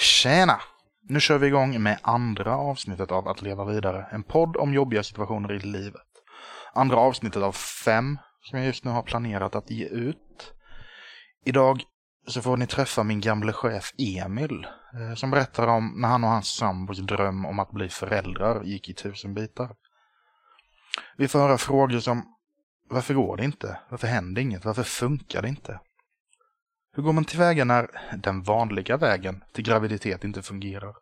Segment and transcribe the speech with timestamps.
[0.00, 0.60] Tjena!
[1.08, 4.06] Nu kör vi igång med andra avsnittet av Att leva vidare.
[4.10, 6.02] En podd om jobbiga situationer i livet.
[6.74, 10.54] Andra avsnittet av fem som jag just nu har planerat att ge ut.
[11.44, 11.82] Idag
[12.26, 16.30] så får ni träffa min gamle chef Emil eh, som berättar om när han och
[16.30, 19.70] hans sambos dröm om att bli föräldrar gick i tusen bitar.
[21.16, 22.24] Vi får höra frågor som
[22.90, 23.80] varför går det inte?
[23.88, 24.64] Varför händer inget?
[24.64, 25.80] Varför funkar det inte?
[26.92, 30.94] Hur går man tillväga när den vanliga vägen till graviditet inte fungerar?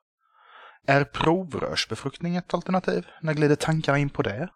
[0.86, 3.06] Är provrörsbefruktning ett alternativ?
[3.22, 4.48] När glider tankarna in på det?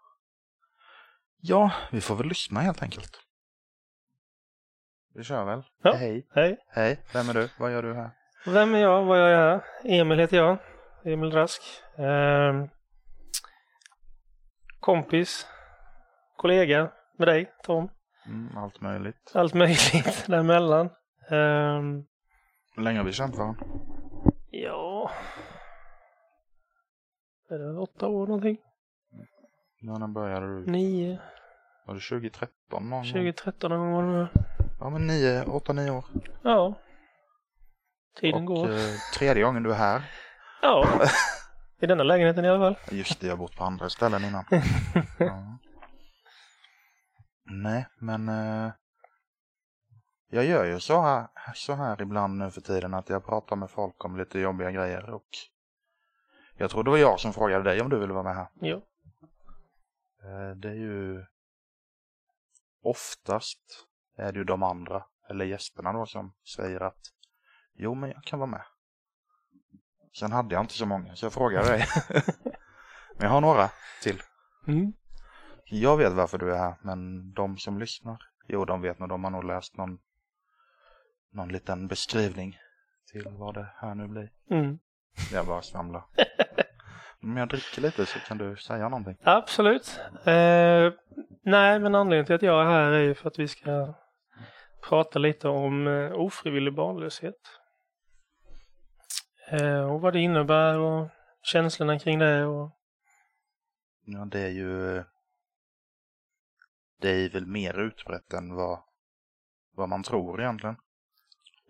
[1.40, 3.20] Ja, vi får väl lyssna helt enkelt.
[5.14, 5.62] Vi kör väl?
[5.82, 5.94] Ja.
[5.94, 6.26] Hej.
[6.34, 7.48] Hej, Hej, vem är du?
[7.58, 8.10] Vad gör du här?
[8.46, 9.04] vem är jag?
[9.04, 9.64] Vad gör jag här?
[9.84, 10.58] Emil heter jag.
[11.04, 11.62] Emil Rask.
[11.98, 12.68] Ehm,
[14.80, 15.46] kompis,
[16.36, 17.88] kollega med dig, Tom.
[18.26, 19.30] Mm, allt möjligt.
[19.34, 20.90] Allt möjligt däremellan.
[21.30, 22.04] Ehm,
[22.76, 23.64] Hur länge har vi känt varandra?
[24.50, 25.10] ja...
[27.50, 28.58] Är det åtta år någonting?
[29.80, 30.66] Ja, när började du?
[30.70, 31.18] Nio,
[31.86, 33.04] Var det 2013 någon gång?
[33.04, 34.28] 2013 någon gång var det.
[34.80, 36.04] Ja, men nio, åtta, nio år.
[36.42, 36.74] Ja.
[38.20, 38.70] Tiden Och går.
[38.70, 38.78] eh,
[39.18, 40.02] tredje gången du är här.
[40.62, 41.00] Ja.
[41.80, 42.96] I denna lägenheten i alla fall.
[42.96, 44.44] Just det, jag har bott på andra ställen innan.
[45.18, 45.58] Ja.
[47.44, 48.72] Nej, men eh,
[50.34, 53.70] jag gör ju så här, så här ibland nu för tiden att jag pratar med
[53.70, 55.28] folk om lite jobbiga grejer och
[56.56, 58.48] jag tror det var jag som frågade dig om du ville vara med här.
[58.54, 58.76] Ja.
[60.22, 61.24] Eh, det är ju
[62.82, 63.86] oftast
[64.16, 67.00] är det ju de andra eller gästerna då som säger att
[67.74, 68.64] jo men jag kan vara med.
[70.18, 71.86] Sen hade jag inte så många så jag frågade dig.
[73.16, 73.70] men jag har några
[74.02, 74.22] till.
[74.66, 74.92] Mm.
[75.64, 79.24] Jag vet varför du är här, men de som lyssnar, jo de vet nog, de
[79.24, 79.98] har nog läst någon,
[81.32, 82.58] någon liten beskrivning
[83.12, 84.30] till vad det här nu blir.
[84.50, 84.78] Mm.
[85.32, 86.04] Jag bara svamlar.
[87.22, 89.16] Om jag dricker lite så kan du säga någonting.
[89.22, 90.00] Absolut.
[90.24, 90.92] Eh,
[91.42, 93.94] nej, men anledningen till att jag är här är ju för att vi ska
[94.88, 97.40] prata lite om eh, ofrivillig barnlöshet.
[99.50, 101.08] Eh, och vad det innebär och
[101.42, 102.44] känslorna kring det.
[102.44, 102.70] Och,
[104.04, 105.04] Ja, det är ju,
[107.00, 108.82] det är väl mer utbrett än vad,
[109.74, 110.76] vad man tror egentligen.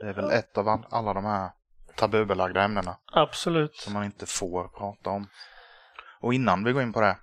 [0.02, 1.50] Det är väl ett av all, alla de här
[1.96, 2.96] tabubelagda ämnena.
[3.12, 3.76] absolut.
[3.76, 5.28] som man inte får prata om.
[6.20, 7.16] Och innan vi går in på det,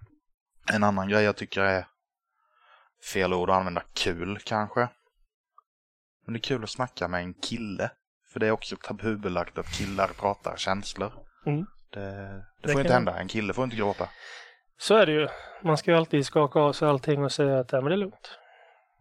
[0.74, 1.88] en annan grej jag tycker är
[3.14, 4.80] fel ord att använda kul kanske.
[6.26, 7.92] Men det är kul att snacka med en kille.
[8.34, 11.12] För det är också tabubelagt att killar pratar känslor.
[11.46, 11.66] Mm.
[11.90, 14.10] Det, det, Det får inte hända, en kille får inte gråta.
[14.78, 15.28] Så är det ju.
[15.64, 17.98] Man ska ju alltid skaka av sig allting och säga att ja, men det är
[17.98, 18.40] lugnt.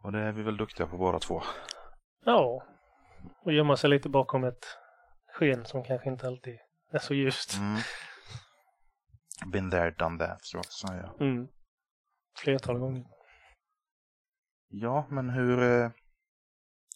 [0.02, 1.42] Och det är vi väl duktiga på båda två.
[2.24, 2.64] Ja.
[3.44, 4.66] Och gömma sig lite bakom ett
[5.34, 6.58] sken som kanske inte alltid
[6.92, 7.56] är så ljust.
[7.58, 7.80] Mm.
[9.52, 11.10] Been there, done that, så att säga.
[11.20, 11.48] Mm.
[12.38, 13.04] Flertal gånger.
[14.68, 15.90] Ja, men hur, eh,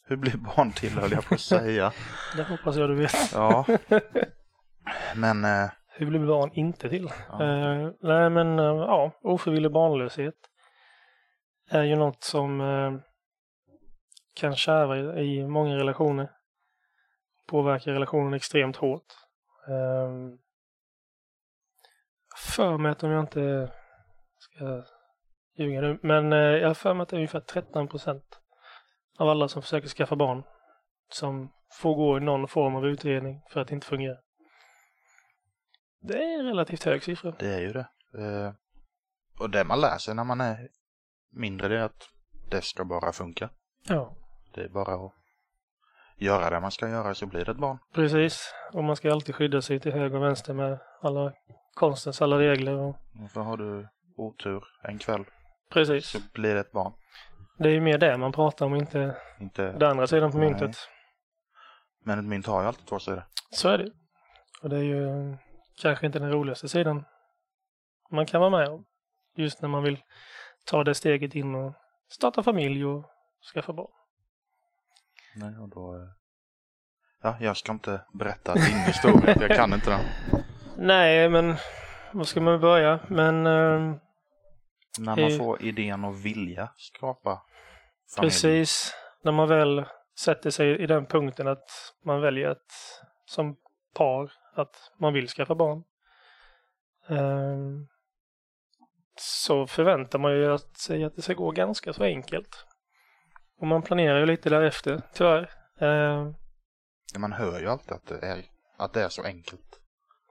[0.04, 1.92] hur blir barn till höll jag på att säga.
[2.36, 3.32] Det hoppas jag du vet.
[3.32, 3.66] Ja.
[5.16, 7.12] Men eh, Hur blir barn inte till?
[7.28, 7.44] Ja.
[7.44, 10.34] Eh, nej men eh, ja, ofrivillig barnlöshet
[11.70, 12.60] är ju något som
[14.34, 16.30] kan kärva i, i många relationer.
[17.46, 19.06] Påverkar relationen extremt hårt.
[19.68, 20.38] Eh,
[22.36, 23.72] för mig att om jag inte
[24.38, 24.82] ska
[25.58, 28.40] ljuga nu, men eh, jag har för mig att det är ungefär 13 procent
[29.18, 30.42] av alla som försöker skaffa barn
[31.08, 34.20] som får gå i någon form av utredning för att det inte fungerar.
[36.00, 37.30] Det är en relativt hög siffra.
[37.38, 37.88] Det är ju det.
[38.18, 38.52] Eh,
[39.40, 40.68] och det man lär sig när man är
[41.30, 42.08] mindre det är att
[42.50, 43.50] det ska bara funka.
[43.88, 44.16] Ja,
[44.54, 45.12] Det är bara att
[46.16, 47.78] göra det man ska göra så blir det ett barn.
[47.94, 48.54] precis.
[48.72, 51.32] Och man ska alltid skydda sig till höger och vänster med alla
[51.74, 52.76] konstens alla regler.
[52.78, 52.96] Och...
[53.32, 55.24] Så har du otur en kväll
[55.70, 56.06] Precis.
[56.06, 56.92] så blir det ett barn.
[57.58, 59.72] Det är ju mer det man pratar om, inte Inte...
[59.72, 60.48] den andra sidan på Nej.
[60.50, 60.76] myntet.
[62.04, 63.24] Men ett mynt har ju alltid två sidor.
[63.50, 63.90] Så är det.
[64.62, 65.36] Och det är ju eh,
[65.82, 67.04] kanske inte den roligaste sidan
[68.10, 68.84] man kan vara med om.
[69.36, 70.02] Just när man vill
[70.64, 71.74] ta det steget in och
[72.10, 73.04] starta familj och
[73.54, 73.90] skaffa barn.
[75.34, 75.94] Nej, och då...
[75.94, 76.08] eh,
[77.24, 80.00] Ja, jag ska inte berätta din historia, jag kan inte den.
[80.76, 81.54] Nej, men
[82.12, 83.00] var ska man börja?
[83.08, 83.94] Men eh,
[84.98, 85.38] När man Eh.
[85.38, 87.42] får idén och vilja skapa
[88.16, 88.30] familj.
[88.30, 88.94] Precis.
[89.24, 89.84] När man väl
[90.18, 91.68] sätter sig i den punkten att
[92.04, 92.66] man väljer att
[93.24, 93.56] som
[93.94, 95.82] par att man vill skaffa barn.
[97.08, 97.86] ehm,
[99.16, 102.66] Så förväntar man ju att, sig att det ska gå ganska så enkelt.
[103.62, 105.50] Och man planerar ju lite därefter, tyvärr.
[105.78, 108.44] Ja, Man hör ju alltid att det är
[108.76, 109.80] Att det är så enkelt.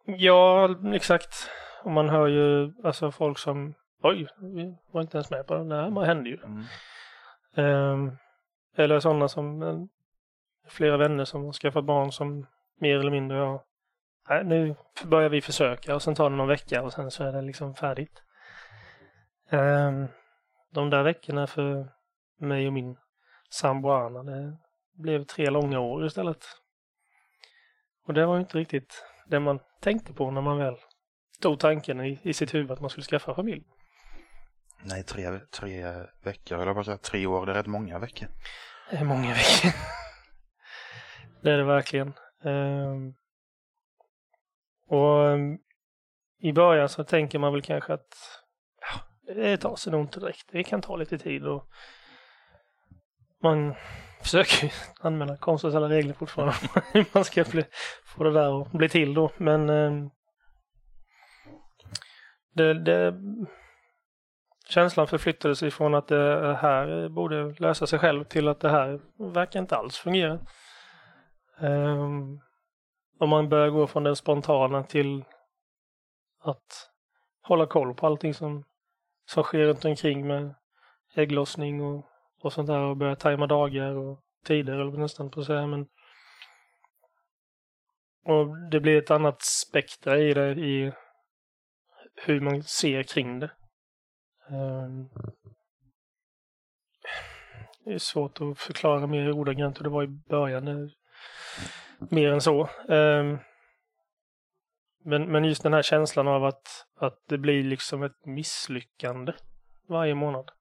[0.06, 1.50] Ja, exakt.
[1.83, 3.74] Och man hör ju alltså folk som
[4.04, 5.63] Oj, vi var inte ens med på det.
[5.63, 6.39] Nej, vad hände ju?
[6.44, 6.63] Mm.
[7.56, 8.18] Ehm,
[8.75, 9.80] eller sådana som eh,
[10.68, 12.48] flera vänner som har skaffat barn som
[12.80, 13.63] mer eller mindre ja,
[14.30, 17.31] nej, nu börjar vi försöka och sen tar det någon vecka och sen så är
[17.31, 18.24] det liksom färdigt.
[19.50, 20.07] Ehm,
[20.72, 21.88] de där veckorna för
[22.38, 22.98] mig och min
[23.53, 24.57] sambo Anna, det
[24.94, 26.45] blev tre långa år istället.
[28.07, 30.75] Och det var ju inte riktigt det man tänkte på när man väl
[31.42, 33.63] tog tanken i, i sitt huvud att man skulle skaffa familj.
[34.83, 35.83] Nej, tre, tre
[36.24, 38.27] veckor, eller vad säga, tre år, det är rätt många veckor.
[38.89, 39.71] Det är många veckor.
[41.42, 42.13] det är det verkligen.
[42.44, 43.13] Ehm,
[44.88, 45.57] och ehm,
[46.39, 48.44] i början så tänker man väl kanske att
[48.81, 50.50] ja, det tar sig nog inte direkt.
[50.51, 51.69] Det kan ta lite tid och
[53.41, 53.75] man
[54.21, 56.55] försöker ju använda konstens alla regler fortfarande.
[56.93, 57.63] hur man ska bli,
[58.05, 59.31] få det där att bli till då.
[59.38, 60.07] Men eh,
[62.53, 63.13] det, det,
[64.69, 68.99] känslan förflyttades ifrån att det här borde lösa sig själv till att det här
[69.33, 70.39] verkar inte alls fungera.
[71.59, 72.39] Ehm,
[73.19, 75.25] om man börjar gå från den spontana till
[76.44, 76.89] att
[77.41, 78.63] hålla koll på allting som,
[79.25, 80.55] som sker runt omkring med
[81.15, 82.10] ägglossning och,
[82.41, 85.88] och sånt där och börja tajma dagar och tider eller nästan på att säga men
[88.23, 90.91] och det blir ett annat spektra i det i
[92.15, 93.51] hur man ser kring det.
[94.49, 95.09] Ehm,
[97.83, 100.91] det är svårt att förklara mer ordagrant hur det var i början.
[101.99, 102.69] Mer än så.
[102.89, 103.37] Ehm,
[105.03, 109.33] men, men just den här känslan av att, att det blir liksom ett misslyckande
[109.87, 110.51] varje månad.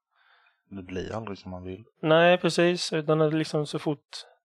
[0.71, 1.85] Det blir aldrig som man vill.
[2.01, 2.93] Nej, precis.
[2.93, 4.09] Utan det liksom så fort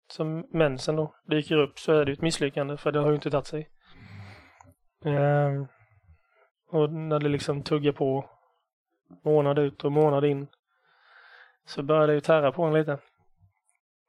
[0.07, 3.31] som mensen då dyker upp så är det ett misslyckande för det har ju inte
[3.31, 3.69] tagit sig.
[5.05, 5.67] Um,
[6.67, 8.29] och när det liksom tuggar på
[9.23, 10.47] månad ut och månad in
[11.65, 12.99] så börjar det ju tära på en lite.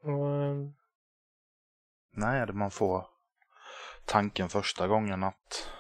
[0.02, 0.74] Och, ehm,
[2.16, 3.06] Nej, man får
[4.04, 5.70] tanken första gången att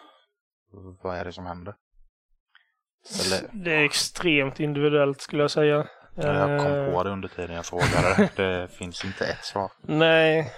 [1.02, 1.74] vad är det som händer?
[3.24, 3.64] Eller...
[3.64, 5.88] Det är extremt individuellt skulle jag säga.
[6.14, 8.30] Jag kom på eh, det under tiden jag frågade.
[8.36, 9.70] det finns inte ett svar.
[9.82, 10.52] Nej,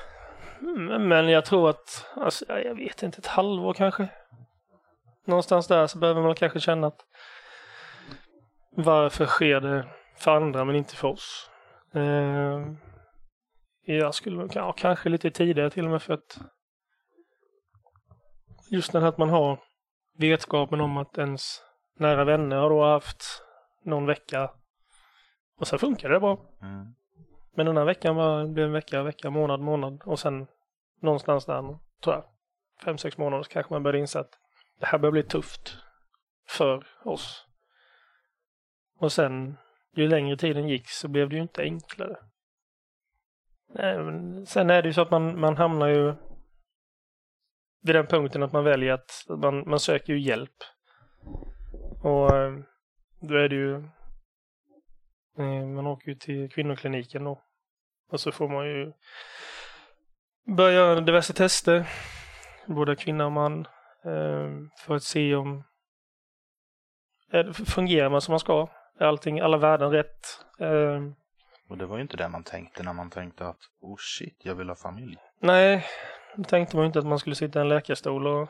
[0.99, 4.09] men jag tror att, alltså, jag vet inte, ett halvår kanske.
[5.27, 7.01] Någonstans där så behöver man kanske känna att
[8.71, 9.87] varför sker det
[10.17, 11.51] för andra men inte för oss?
[11.95, 12.61] Eh,
[13.87, 16.39] jag skulle ja, kanske lite tidigare till och med för att
[18.71, 19.61] just det här att man har
[20.19, 21.63] vetskapen om att ens
[21.99, 23.43] nära vänner har då haft
[23.85, 24.51] någon vecka
[25.57, 26.39] och sen funkar det bra.
[26.63, 26.95] Mm.
[27.55, 30.47] Men den här veckan var, blev en vecka, vecka, månad, månad och sen
[31.01, 32.25] någonstans där, tror jag,
[32.85, 34.39] fem, sex månader så kanske man började inse att
[34.81, 35.77] det här börjar bli tufft
[36.49, 37.47] för oss.
[38.99, 39.57] Och sen,
[39.95, 42.17] ju längre tiden gick så blev det ju inte enklare.
[43.69, 43.97] Nej,
[44.47, 46.15] sen är det ju så att man, man hamnar ju
[47.83, 50.57] vid den punkten att man väljer att man, man söker ju hjälp.
[52.03, 52.59] Och eh,
[53.21, 53.89] då är det ju
[55.45, 57.41] man åker ju till kvinnokliniken då.
[58.11, 58.93] Och så får man ju
[60.57, 61.89] börja göra diverse tester.
[62.67, 63.61] Både kvinna och man.
[64.05, 64.51] Eh,
[64.87, 65.65] för att se om
[67.67, 68.69] fungerar man som man ska
[69.01, 70.27] allting, alla värden rätt.
[70.59, 71.03] Eh,
[71.69, 74.55] och det var ju inte det man tänkte när man tänkte att oh shit, jag
[74.55, 75.17] vill ha familj.
[75.41, 75.85] Nej,
[76.37, 78.49] då tänkte man ju inte att man skulle sitta i en läkarstol och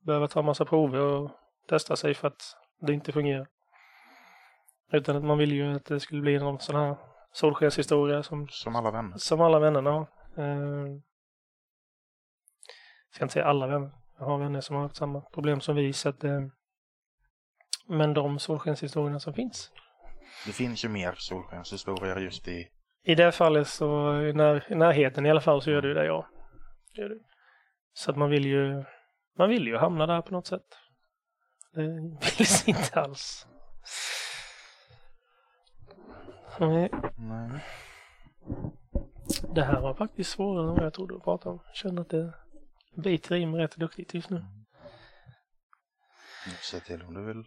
[0.00, 1.30] behöva ta massa prover och
[1.68, 3.46] testa sig för att det inte fungerar.
[4.94, 6.96] Utan att man ville ju att det skulle bli någon sån här
[7.32, 9.16] solskenshistoria som, som alla vänner.
[9.16, 10.06] Som alla vännerna har.
[10.36, 10.88] Eh,
[13.06, 13.90] jag ska inte säga alla vänner.
[14.18, 15.92] Jag har vänner som har haft samma problem som vi.
[15.92, 16.40] Så att, eh,
[17.88, 19.72] men de solskenshistorierna som finns
[20.46, 22.68] det finns ju mer solskenshistorier just i...
[23.02, 26.06] I det fallet så, i, när, i närheten i alla fall, så gör du det,
[26.06, 26.28] ja.
[26.92, 27.22] Gör du.
[27.92, 28.84] Så att man vill ju,
[29.38, 30.78] man vill ju hamna där på något sätt.
[31.74, 32.16] Det vill
[32.76, 33.46] inte alls.
[36.60, 36.90] Nej.
[37.16, 37.64] Nej.
[39.54, 41.60] Det här var faktiskt svårare än vad jag trodde att prata om.
[41.66, 42.32] Jag känner att det
[42.96, 44.36] biter i mig rätt duktigt just nu.
[44.36, 44.64] Mm.
[46.70, 47.44] Säg till om du vill.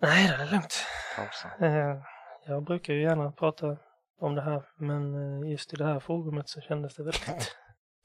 [0.00, 0.86] Nej, det är lugnt.
[1.16, 1.66] Pausa.
[1.66, 2.02] Eh,
[2.46, 3.76] jag brukar ju gärna prata
[4.18, 7.26] om det här, men eh, just i det här forumet så kändes det väldigt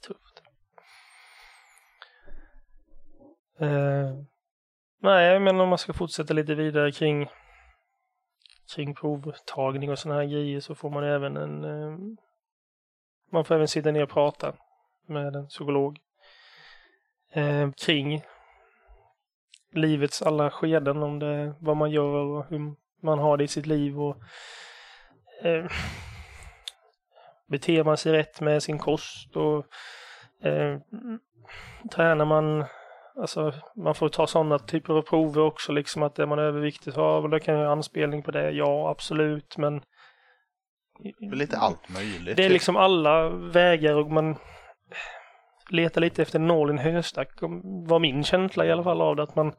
[0.08, 0.42] tufft.
[3.60, 4.14] Eh,
[5.02, 7.30] nej, men om man ska fortsätta lite vidare kring
[8.76, 11.98] kring provtagning och sådana här grejer så får man även en eh,
[13.32, 14.54] man får även sitta ner och prata
[15.08, 16.00] med en psykolog.
[17.32, 18.22] eh, kring
[19.72, 23.66] livets alla skeden, om det vad man gör och hur man har det i sitt
[23.66, 24.18] liv och
[25.44, 25.66] eh,
[27.48, 29.66] beter man sig rätt med sin kost och
[30.48, 30.80] eh,
[31.92, 32.66] tränar man
[33.20, 37.00] Alltså, man får ta sådana typer av prover också, liksom att är man överviktig så
[37.00, 38.52] ja, det kan ju ha anspelning på det.
[38.52, 39.82] Ja, absolut, men...
[41.32, 42.38] Lite allt möjligt.
[42.38, 44.36] Det är liksom alla vägar och man
[45.70, 47.30] letar lite efter nål i en höstack.
[47.88, 49.54] var min känsla i alla fall av det, att man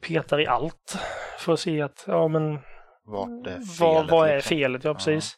[0.00, 0.98] petar i allt
[1.38, 2.58] för att se att, ja men...
[3.04, 3.80] Vart är felet?
[3.80, 4.48] Vad, vad är liksom?
[4.48, 5.36] felet, ja precis.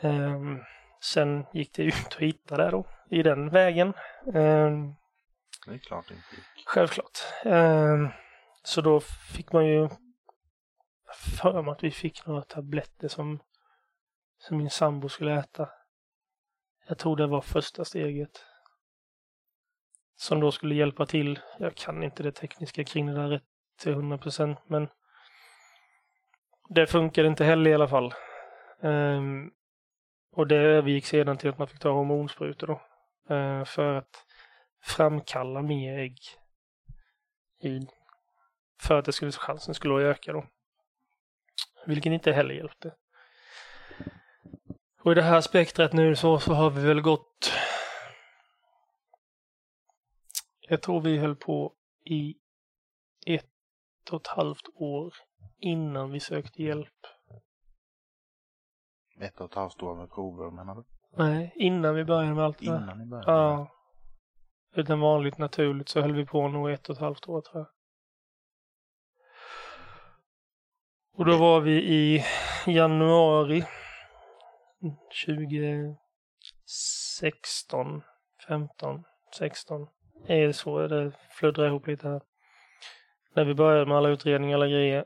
[0.00, 0.08] Ja.
[0.08, 0.60] Um,
[1.00, 3.92] sen gick det ut att hitta det då, i den vägen.
[4.34, 4.94] Um,
[5.66, 6.66] det är klart det inte gick.
[6.66, 7.18] Självklart.
[7.44, 8.10] Eh,
[8.62, 9.00] så då
[9.34, 9.88] fick man ju
[11.14, 13.40] för mig att vi fick några tabletter som,
[14.38, 15.68] som min sambo skulle äta.
[16.88, 18.44] Jag tror det var första steget.
[20.16, 21.40] Som då skulle hjälpa till.
[21.58, 23.42] Jag kan inte det tekniska kring det där rätt
[23.80, 24.88] till 100 procent, men
[26.68, 28.14] det funkade inte heller i alla fall.
[28.80, 29.52] Um,
[30.32, 32.80] och det övergick sedan till att man fick ta hormonsprutor då.
[33.34, 34.24] Uh, för att
[34.80, 36.18] framkalla mer ägg
[37.62, 37.86] i,
[38.80, 40.46] för att det skulle, chansen skulle öka då.
[41.86, 42.94] Vilket inte heller hjälpte.
[45.00, 47.52] Och i det här spektrat nu så, så har vi väl gått
[50.68, 51.72] jag tror vi höll på
[52.04, 52.34] i
[53.26, 55.14] ett och ett halvt år
[55.58, 57.06] innan vi sökte hjälp.
[59.20, 60.84] Ett och ett halvt år med prover menar du?
[61.16, 63.32] Nej, innan vi började med allt det Innan ni började?
[63.32, 63.70] Ja.
[64.74, 67.66] Utan vanligt naturligt så höll vi på nog ett och ett halvt år tror jag.
[71.18, 72.24] Och då var vi i
[72.66, 73.64] januari
[75.26, 78.02] 2016,
[78.48, 79.04] 15,
[79.38, 79.86] 16.
[80.26, 82.22] Är det så det fluddrar ihop lite här.
[83.34, 85.04] När vi började med alla utredningar, alla grejer.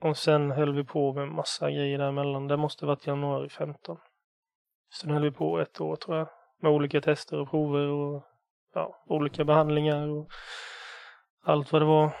[0.00, 2.48] Och sen höll vi på med massa grejer däremellan.
[2.48, 3.98] Det måste varit januari 15.
[5.00, 6.28] Sen höll vi på ett år tror jag.
[6.60, 8.22] Med olika tester och prover och
[8.74, 10.30] ja, olika behandlingar och
[11.42, 12.16] allt vad det var.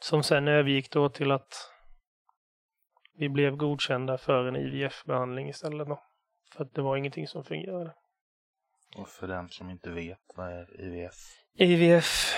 [0.00, 1.70] Som sen övergick då till att
[3.14, 6.02] vi blev godkända för en IVF-behandling istället då.
[6.52, 7.94] För att det var ingenting som fungerade.
[8.96, 11.14] Och för den som inte vet, vad är IVF?
[11.54, 12.34] IVF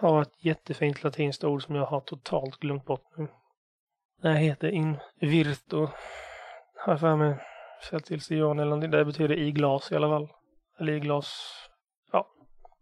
[0.00, 3.28] har ett jättefint latinskt ord som jag har totalt glömt bort nu.
[4.22, 5.88] Det heter in virto.
[6.76, 7.36] Har jag för mig.
[8.20, 8.90] Sig eller någonting.
[8.90, 10.28] Det betyder i glas i alla fall.
[10.78, 11.50] Eller i glas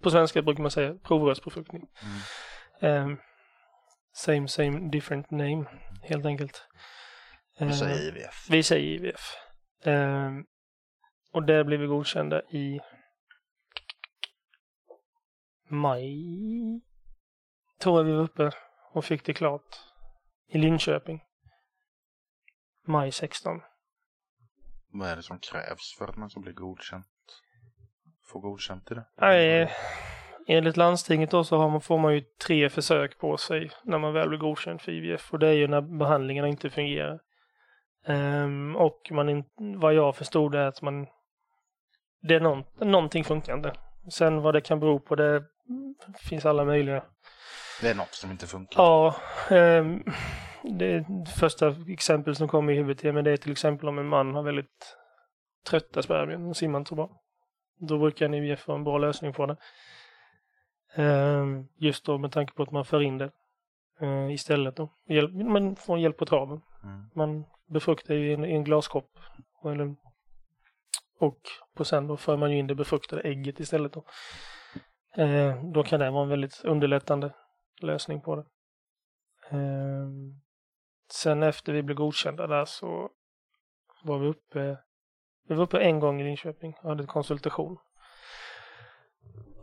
[0.02, 1.88] på svenska brukar man säga provrörsbefruktning.
[2.80, 3.04] Mm.
[3.04, 3.18] Um,
[4.12, 5.64] same, same, different name,
[6.02, 6.68] helt enkelt.
[7.58, 8.46] Vi säger ehm, IVF.
[8.50, 9.36] Vi säger IVF.
[9.84, 10.46] Um,
[11.32, 12.80] och där blev vi godkända i
[15.68, 16.80] maj.
[17.80, 18.50] Tror jag vi var uppe
[18.92, 19.76] och fick det klart.
[20.48, 21.20] I Linköping.
[22.86, 23.60] Maj 16.
[24.92, 27.04] Vad är det som krävs för att man ska bli godkänd?
[28.32, 29.04] Få godkänt i det?
[29.20, 29.70] Nej,
[30.46, 34.12] enligt landstinget då så har man, får man ju tre försök på sig när man
[34.12, 37.20] väl blir godkänd för IVF och det är ju när behandlingarna inte fungerar.
[38.06, 41.06] Um, och man in, vad jag förstod är att man
[42.22, 43.72] det är någon, någonting funkar inte.
[44.10, 45.44] Sen vad det kan bero på det
[46.28, 47.04] finns alla möjliga.
[47.80, 48.82] Det är något som inte funkar?
[48.82, 49.14] Ja.
[49.50, 50.04] Um,
[50.62, 51.06] det
[51.38, 54.34] första exempel som kommer i huvudet till men det är till exempel om en man
[54.34, 54.96] har väldigt
[55.70, 57.21] trötta spermier och simmar inte så bra.
[57.88, 59.56] Då brukar en IVF vara en bra lösning på det.
[60.94, 63.30] Ehm, just då med tanke på att man för in det
[64.00, 64.92] eh, istället då.
[65.06, 66.60] Hjälp, man får hjälp på traven.
[66.84, 67.10] Mm.
[67.14, 69.18] Man befruktar i en, en glaskopp.
[69.64, 69.96] Eller,
[71.18, 71.40] och
[71.74, 74.04] på sen då för man ju in det befruktade ägget istället då.
[75.16, 77.34] Ehm, då kan det vara en väldigt underlättande
[77.80, 78.44] lösning på det.
[79.50, 80.40] Ehm,
[81.12, 83.10] sen efter vi blev godkända där så
[84.02, 84.78] var vi uppe
[85.48, 87.78] vi var uppe en gång i Linköping och hade konsultation.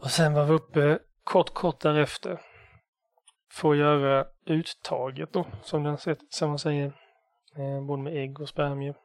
[0.01, 2.41] Och sen var vi uppe kort, kort därefter
[3.51, 5.97] för att göra uttaget då, som, den,
[6.29, 6.85] som man säger,
[7.55, 8.97] eh, både med ägg och spermier.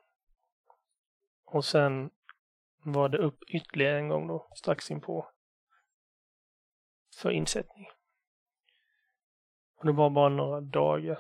[1.44, 2.10] Och sen
[2.84, 5.30] var det upp ytterligare en gång då, strax inpå,
[7.20, 7.86] för insättning.
[9.76, 11.18] Och det var bara några dagar.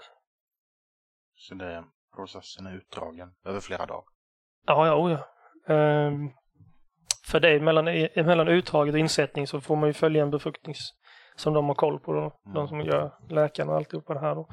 [1.34, 1.84] Så det,
[2.14, 4.14] processen är utdragen över flera dagar?
[4.66, 5.33] Ja, ja, oh ja.
[5.66, 6.30] Um,
[7.26, 10.92] för det mellan, mellan uttaget och insättning så får man ju följa en befruktnings
[11.36, 12.54] som de har koll på, då, mm.
[12.54, 14.48] de som gör läkarna och alltihopa det här då.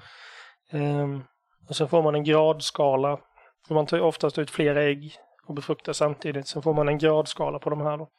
[0.74, 1.24] Um,
[1.70, 3.20] och sen får man en gradskala,
[3.68, 5.16] för man tar oftast ut flera ägg
[5.48, 6.48] och befruktar samtidigt.
[6.48, 8.10] Sen får man en gradskala på de här då.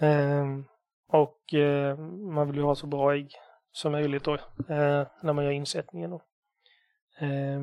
[0.00, 0.40] Mm.
[0.40, 0.64] Um,
[1.08, 1.96] Och eh,
[2.34, 3.30] man vill ju ha så bra ägg
[3.72, 6.10] som möjligt då eh, när man gör insättningen.
[6.10, 6.22] Då.
[7.20, 7.60] Eh,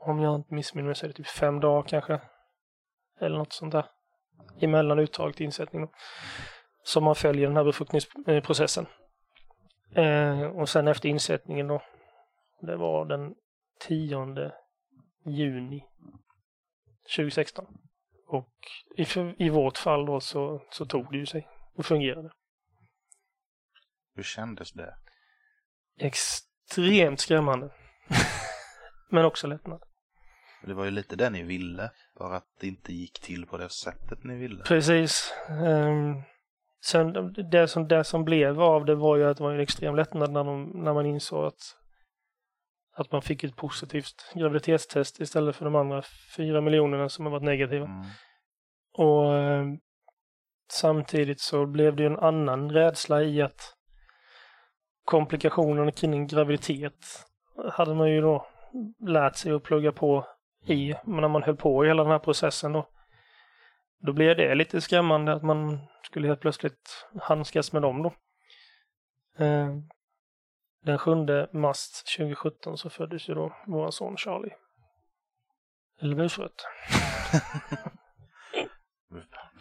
[0.00, 2.20] om jag inte missminner mig så är det typ fem dagar kanske.
[3.20, 3.86] Eller något sånt där.
[4.60, 5.88] Emellan uttag till insättning.
[6.82, 8.86] Som man följer den här befruktningsprocessen.
[9.94, 11.82] Eh, och sen efter insättningen då.
[12.60, 13.34] Det var den
[13.80, 14.52] 10
[15.26, 15.84] juni
[17.16, 17.66] 2016.
[18.26, 18.54] Och
[18.96, 19.06] i,
[19.44, 22.30] i vårt fall då så, så tog det ju sig och fungerade.
[24.14, 24.94] Hur kändes det?
[25.96, 27.70] Extremt skrämmande.
[29.10, 29.82] Men också lättnad.
[30.62, 33.68] Det var ju lite det ni ville, bara att det inte gick till på det
[33.68, 34.64] sättet ni ville.
[34.64, 35.34] Precis.
[35.48, 36.22] Um,
[36.84, 39.96] sen det som, det som blev av det var ju att det var en extrem
[39.96, 41.76] lättnad när, de, när man insåg att,
[42.96, 46.02] att man fick ett positivt graviditetstest istället för de andra
[46.36, 47.86] fyra miljonerna som har varit negativa.
[47.86, 48.06] Mm.
[48.92, 49.80] Och um,
[50.72, 53.74] samtidigt så blev det ju en annan rädsla i att
[55.04, 57.26] komplikationerna kring en graviditet
[57.72, 58.46] hade man ju då
[59.06, 60.26] lärt sig att plugga på
[60.66, 62.88] i när man höll på i hela den här processen då.
[63.98, 68.14] Då blev det lite skrämmande att man skulle helt plötsligt handskas med dem då.
[69.44, 69.68] Eh,
[70.82, 71.10] den 7
[71.52, 74.54] mars 2017 så föddes ju då vår son Charlie.
[76.00, 76.66] Eller bufrött.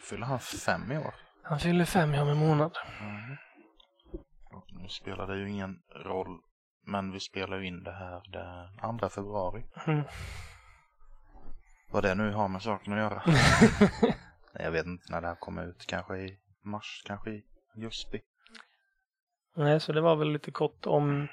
[0.10, 1.14] Fyller han fem i år?
[1.44, 2.78] Han fyller fem i om en månad.
[3.02, 3.38] Mm.
[4.82, 6.40] Nu spelar det ju ingen roll,
[6.86, 8.22] men vi spelar ju in det här
[8.82, 9.66] den 2 februari.
[9.88, 10.04] Mm.
[11.92, 13.24] Vad det nu har med saken att göra.
[14.64, 15.86] jag vet inte när det här kommer ut.
[15.88, 17.44] Kanske i mars, kanske i
[17.76, 18.22] augusti.
[19.56, 21.28] Nej, så det var väl lite kort om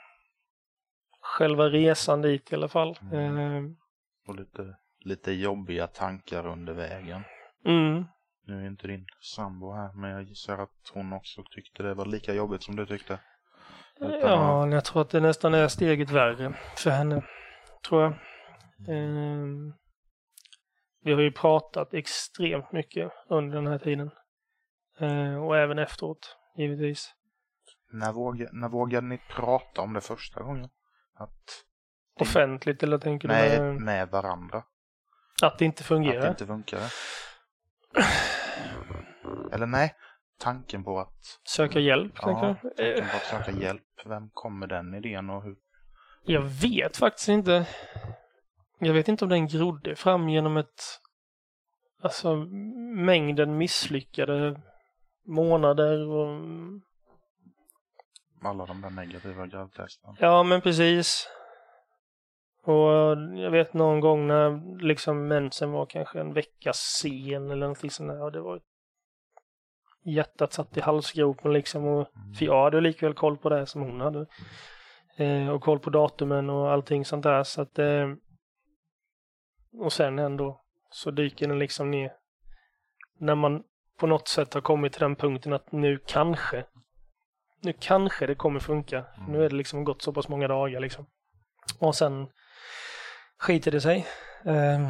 [1.20, 2.98] själva resan dit i alla fall.
[3.12, 3.38] Mm.
[3.38, 3.72] Eh.
[4.28, 7.22] Och lite, lite jobbiga tankar under vägen.
[7.64, 8.04] Mm.
[8.46, 12.06] Nu är inte din sambo här, men jag gissar att hon också tyckte det var
[12.06, 13.18] lika jobbigt som du tyckte.
[14.00, 14.72] Utan ja, att...
[14.72, 17.22] jag tror att det nästan är steget värre för henne.
[17.88, 18.14] Tror jag.
[18.88, 19.68] Mm.
[19.68, 19.74] Eh.
[21.06, 24.10] Vi har ju pratat extremt mycket under den här tiden.
[24.98, 27.14] Eh, och även efteråt, givetvis.
[27.90, 30.68] När, våg, när vågade ni prata om det första gången?
[31.14, 31.64] Att
[32.20, 33.62] Offentligt eller tänker nej, du?
[33.62, 34.62] Med, med varandra.
[35.42, 36.16] Att det inte fungerar?
[36.16, 36.80] Att det inte funkar.
[39.52, 39.94] eller nej,
[40.38, 41.40] tanken på att...
[41.44, 42.56] Söka hjälp, ja, tanken
[43.10, 43.82] på att söka hjälp.
[44.06, 45.56] Vem kommer den idén och hur?
[46.24, 47.66] Jag vet faktiskt inte.
[48.78, 50.82] Jag vet inte om den grodde fram genom ett...
[52.02, 52.36] Alltså
[52.94, 54.60] mängden misslyckade
[55.26, 56.40] månader och...
[58.42, 60.16] Alla de där negativa gravtesterna.
[60.20, 61.28] Ja, men precis.
[62.62, 62.90] Och
[63.38, 68.08] jag vet någon gång när liksom mensen var kanske en vecka sen eller någonting sånt
[68.08, 68.22] där.
[68.22, 68.60] Och det var
[70.04, 71.84] hjärtat satt i halsgropen liksom.
[71.84, 72.34] Och, mm.
[72.34, 74.26] För jag hade likväl koll på det som hon hade.
[75.16, 77.42] Eh, och koll på datumen och allting sånt där.
[77.42, 78.08] Så att eh,
[79.78, 80.60] och sen ändå
[80.90, 82.12] så dyker den liksom ner.
[83.18, 83.62] När man
[83.96, 86.64] på något sätt har kommit till den punkten att nu kanske,
[87.60, 89.04] nu kanske det kommer funka.
[89.16, 89.32] Mm.
[89.32, 91.06] Nu är det liksom gått så pass många dagar liksom.
[91.78, 92.26] Och sen
[93.38, 94.06] skiter det sig.
[94.44, 94.88] Um,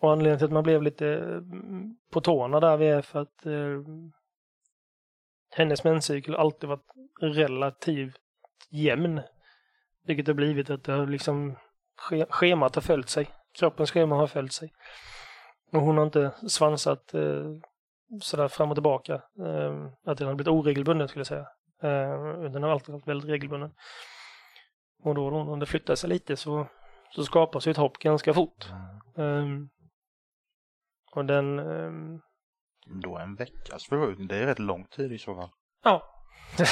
[0.00, 3.46] och anledningen till att man blev lite mm, på tårna där vi är för att
[3.46, 3.82] uh,
[5.50, 8.20] hennes menscykel alltid varit relativt
[8.70, 9.20] jämn.
[10.06, 11.56] Vilket har blivit att det har liksom
[12.28, 14.72] schemat har följt sig kroppens schema har följt sig.
[15.72, 17.44] Och hon har inte svansat eh,
[18.20, 19.14] sådär fram och tillbaka.
[19.14, 21.46] Eh, att den har blivit oregelbunden skulle jag säga.
[21.82, 23.74] Eh, den har alltid varit väldigt regelbunden.
[25.02, 26.66] Och då om det flyttar sig lite så,
[27.10, 28.68] så skapas ju ett hopp ganska fort.
[29.16, 29.68] Mm.
[31.12, 31.58] och den...
[31.58, 32.20] Um...
[33.02, 35.50] Då en veckas förskjutning, det är rätt lång tid i så fall.
[35.84, 36.02] Ja.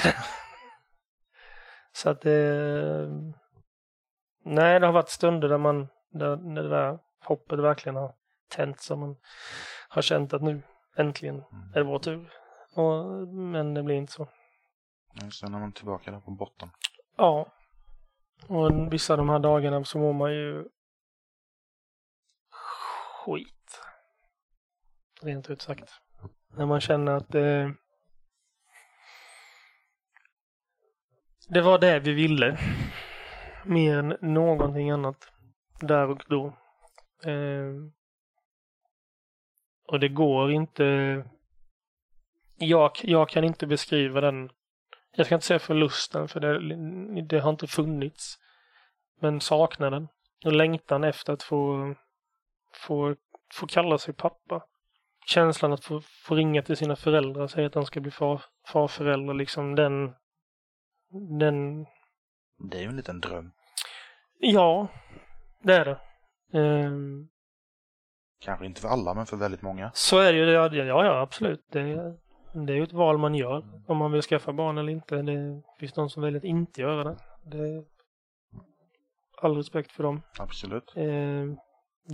[1.92, 3.08] så att det...
[4.44, 8.14] Nej, det har varit stunder där man där, när det där hoppet verkligen har
[8.48, 9.16] tänt som man
[9.88, 10.62] har känt att nu
[10.96, 11.72] äntligen mm.
[11.74, 12.32] är det vår tur.
[12.74, 14.28] Och, men det blir inte så.
[15.40, 16.70] sen är man tillbaka där på botten.
[17.16, 17.46] Ja.
[18.46, 20.68] Och vissa av de här dagarna så mår man ju
[23.24, 23.80] skit.
[25.22, 25.92] Rent ut sagt.
[26.56, 27.74] När man känner att det
[31.48, 32.58] det var det vi ville.
[33.64, 35.33] Mer än någonting annat
[35.86, 36.46] där och då.
[37.30, 37.74] Eh,
[39.86, 40.84] och det går inte...
[42.56, 44.50] Jag, jag kan inte beskriva den.
[45.16, 48.38] Jag ska inte säga förlusten för det, det har inte funnits.
[49.20, 50.08] Men saknaden
[50.44, 51.94] och längtan efter att få,
[52.74, 53.16] få,
[53.54, 54.62] få kalla sig pappa.
[55.26, 58.42] känslan att få, få ringa till sina föräldrar och säga att de ska bli far,
[58.66, 60.14] farföräldrar, liksom den,
[61.38, 61.84] den,
[62.70, 63.52] Det är ju en liten dröm.
[64.38, 64.88] ja,
[65.64, 66.00] det är det.
[66.58, 67.28] Ehm,
[68.40, 69.90] Kanske inte för alla, men för väldigt många.
[69.94, 71.66] så är det ju, ja, ja, ja absolut.
[71.70, 72.18] Det, är-
[72.66, 75.22] det är ju ett val man gör, om man vill skaffa barn eller inte.
[75.22, 77.16] Det finns de som väljer att inte göra det.
[77.44, 77.84] det
[79.42, 80.22] all respekt för dem.
[80.38, 80.92] Absolut.
[80.96, 81.44] Eh,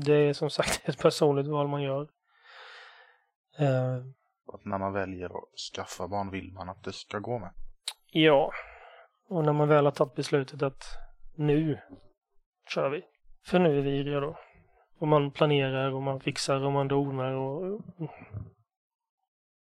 [0.04, 2.02] det är som sagt ett personligt val man gör.
[3.58, 3.96] Eh,
[4.52, 7.50] att när man väljer att skaffa barn vill man att det ska gå med.
[8.12, 8.52] ja,
[9.28, 10.82] och när man väl har tagit beslutet att
[11.36, 11.78] nu
[12.74, 13.02] kör vi.
[13.44, 14.36] För nu är vi redo.
[14.98, 17.80] Och man planerar och man fixar och man donar och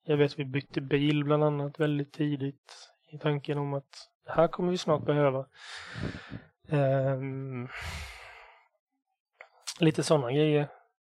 [0.04, 4.48] jag vet vi bytte bil bland annat väldigt tidigt i tanken om att det här
[4.48, 5.46] kommer vi snart behöva.
[6.68, 7.68] Um,
[9.80, 10.68] lite sådana grejer.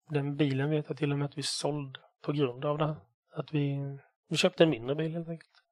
[0.08, 2.96] Den bilen vet jag till och med att vi sålde på grund av det här.
[3.32, 5.62] Att vi, vi köpte en mindre bil helt enkelt.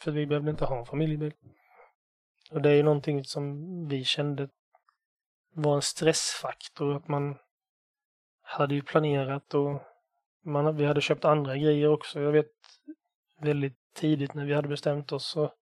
[0.00, 1.32] För vi behövde inte ha en familjebil.
[2.50, 4.48] Och det är ju någonting som vi kände
[5.52, 6.96] var en stressfaktor.
[6.96, 7.36] Att man
[8.42, 9.82] hade ju planerat och
[10.44, 12.20] man, vi hade köpt andra grejer också.
[12.20, 12.50] Jag vet
[13.40, 15.52] väldigt tidigt när vi hade bestämt oss så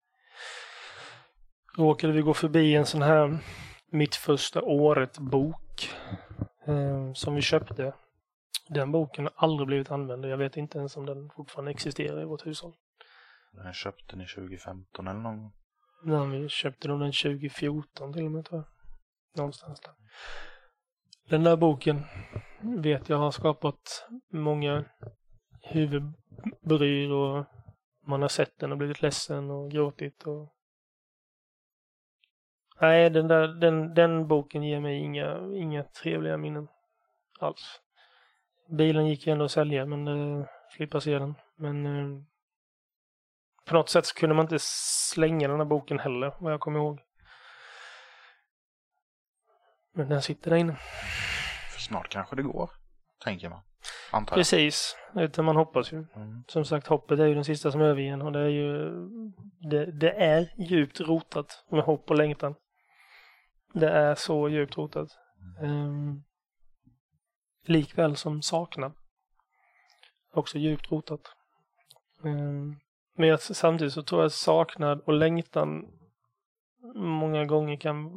[1.76, 3.38] råkade vi gå förbi en sån här
[3.86, 5.90] mitt första året-bok
[6.66, 7.92] eh, som vi köpte.
[8.68, 10.24] Den boken har aldrig blivit använd.
[10.24, 12.72] Jag vet inte ens om den fortfarande existerar i vårt hushåll.
[13.52, 15.52] Den köpte ni 2015 eller någon gång.
[16.02, 18.79] Nej, vi köpte den 2014 till och med tror jag.
[19.36, 19.94] Någonstans där.
[21.28, 22.02] Den där boken
[22.62, 24.84] vet jag har skapat många
[25.62, 27.44] huvudbryr och
[28.06, 30.54] man har sett den och blivit ledsen och gråtit och
[32.80, 36.68] Nej, den, där, den, den boken ger mig inga, inga trevliga minnen
[37.38, 37.80] alls.
[38.68, 41.34] Bilen gick ju ändå att sälja, men eh, det, slippa se den.
[41.56, 42.22] Men eh,
[43.66, 46.78] på något sätt så kunde man inte slänga den här boken heller, vad jag kommer
[46.78, 47.00] ihåg.
[49.92, 50.76] Men den sitter där inne.
[51.72, 52.70] För snart kanske det går,
[53.24, 53.60] tänker man.
[54.12, 54.38] Antar jag.
[54.38, 56.06] Precis, utan man hoppas ju.
[56.16, 56.44] Mm.
[56.48, 58.90] Som sagt, hoppet är ju den sista som överger en och det är ju
[59.70, 62.54] det, det är djupt rotat med hopp och längtan.
[63.72, 65.08] Det är så djupt rotat.
[65.60, 66.24] Um,
[67.64, 68.92] likväl som saknad.
[70.32, 71.20] Också djupt rotat.
[72.24, 72.76] Ehm,
[73.16, 75.99] men jag, samtidigt så tror jag saknad och längtan
[76.94, 78.10] många gånger kan,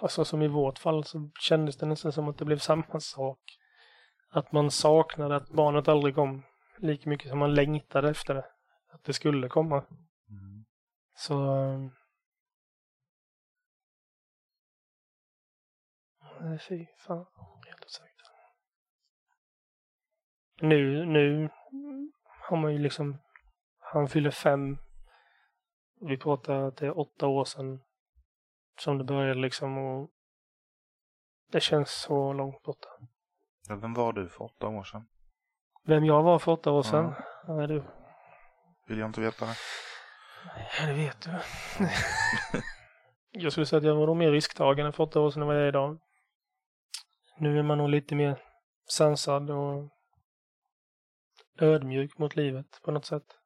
[0.00, 3.40] alltså som i vårt fall så kändes det nästan som att det blev samma sak.
[4.30, 6.42] Att man saknade att barnet aldrig kom
[6.78, 8.46] lika mycket som man längtade efter det.
[8.92, 9.76] Att det skulle komma.
[10.28, 10.64] Mm.
[11.14, 11.36] Så...
[16.40, 17.26] Nej, fy fan.
[17.66, 18.30] Helt osäkert.
[20.60, 21.50] Nu, nu
[22.48, 23.18] har man ju liksom...
[23.78, 24.78] Han fyller fem.
[26.00, 27.80] Vi pratar att det är åtta år sedan
[28.80, 30.10] som det började liksom och
[31.52, 32.88] det känns så långt borta.
[33.68, 35.06] Ja, Vem var du för åtta år sedan?
[35.84, 37.14] Vem jag var för åtta år sedan?
[37.46, 37.84] Ja, du.
[38.88, 39.56] Vill jag inte veta det.
[40.80, 41.30] Ja, det vet du.
[43.40, 45.56] jag skulle säga att jag var nog mer risktagande för åtta år sedan än vad
[45.56, 45.98] jag är idag.
[47.38, 48.42] Nu är man nog lite mer
[48.88, 49.88] sansad och
[51.58, 53.38] ödmjuk mot livet på något sätt.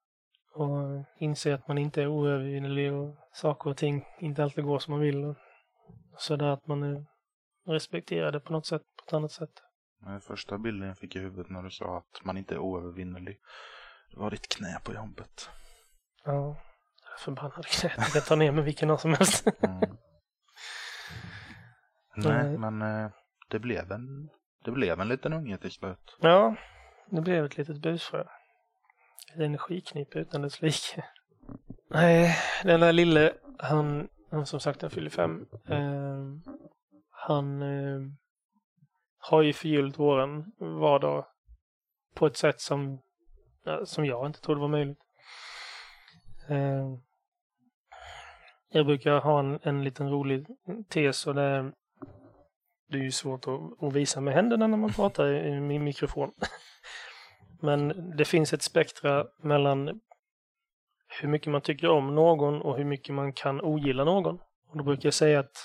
[0.53, 4.93] Och inser att man inte är oövervinnelig och saker och ting inte alltid går som
[4.93, 5.25] man vill.
[5.25, 5.37] Och
[6.17, 7.07] sådär att man är
[7.67, 9.63] respekterade på något sätt, på ett annat sätt.
[10.01, 13.39] Den första bilden jag fick i huvudet när du sa att man inte är oövervinnelig.
[14.11, 15.51] Det var ditt knä på jobbet.
[16.25, 16.57] Ja,
[17.19, 17.93] förbannade knät.
[17.97, 19.47] Jag kan ta ner med vilken som helst.
[19.63, 19.81] Mm.
[22.17, 22.59] Nej, Nej.
[22.59, 23.11] men eh,
[23.51, 24.31] det blev en,
[24.65, 26.17] det blev en liten unge till slut.
[26.21, 26.57] Ja,
[27.11, 28.25] det blev ett litet busfrö.
[29.35, 31.05] Ett energiknippe utan dess like.
[31.89, 35.47] Nej, den där lille, han, han som sagt han fyller fem.
[35.69, 36.53] Eh,
[37.11, 38.01] han eh,
[39.19, 41.27] har ju förgyllt våran vardag
[42.15, 43.01] på ett sätt som,
[43.85, 44.99] som jag inte trodde var möjligt.
[46.49, 46.95] Eh,
[48.73, 50.47] jag brukar ha en, en liten rolig
[50.89, 51.73] tes och det är
[52.91, 55.85] det är ju svårt att, att visa med händerna när man pratar i i min
[55.85, 56.33] mikrofon.
[57.61, 60.01] Men det finns ett spektra mellan
[61.21, 64.39] hur mycket man tycker om någon och hur mycket man kan ogilla någon.
[64.69, 65.57] Och då brukar jag säga att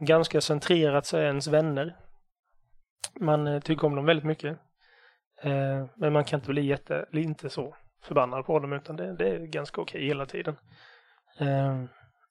[0.00, 1.96] ganska centrerat så är ens vänner.
[3.20, 4.58] Man eh, tycker om dem väldigt mycket.
[5.42, 9.28] Eh, men man kan inte bli jätte, inte så förbannad på dem utan det, det
[9.28, 10.56] är ganska okej hela tiden.
[11.38, 11.84] Eh,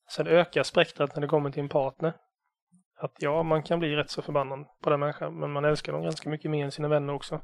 [0.09, 2.13] sen ökar spektrat när det kommer till en partner.
[2.99, 6.03] Att ja, man kan bli rätt så förbannad på den människan, men man älskar dem
[6.03, 7.41] ganska mycket mer än sina vänner också.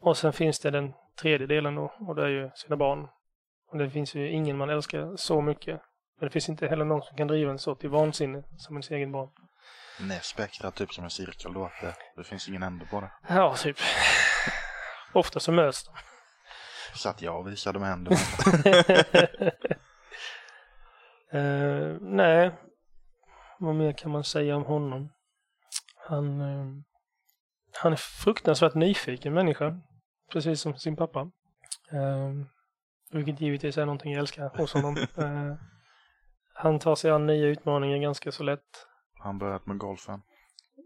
[0.00, 3.08] Och sen finns det den tredje delen då och det är ju sina barn.
[3.70, 5.80] Och det finns ju ingen man älskar så mycket.
[6.18, 8.90] Men det finns inte heller någon som kan driva en så till vansinne som ens
[8.90, 9.28] egen barn.
[10.00, 13.10] Nej, spektrat typ som en cirkel då, det, det finns ingen ände på det.
[13.28, 13.76] Ja, typ.
[15.12, 15.94] Ofta så möts de.
[16.94, 18.16] Så att jag visade med händerna.
[21.32, 22.50] Eh, nej,
[23.58, 25.12] vad mer kan man säga om honom?
[26.08, 26.66] Han, eh,
[27.82, 29.80] han är fruktansvärt nyfiken människa,
[30.32, 31.20] precis som sin pappa.
[31.90, 32.32] Eh,
[33.12, 34.96] vilket givetvis är någonting jag älskar hos honom.
[35.16, 35.54] Eh,
[36.54, 38.86] han tar sig an nya utmaningar ganska så lätt.
[39.18, 40.22] Han börjat med golfen.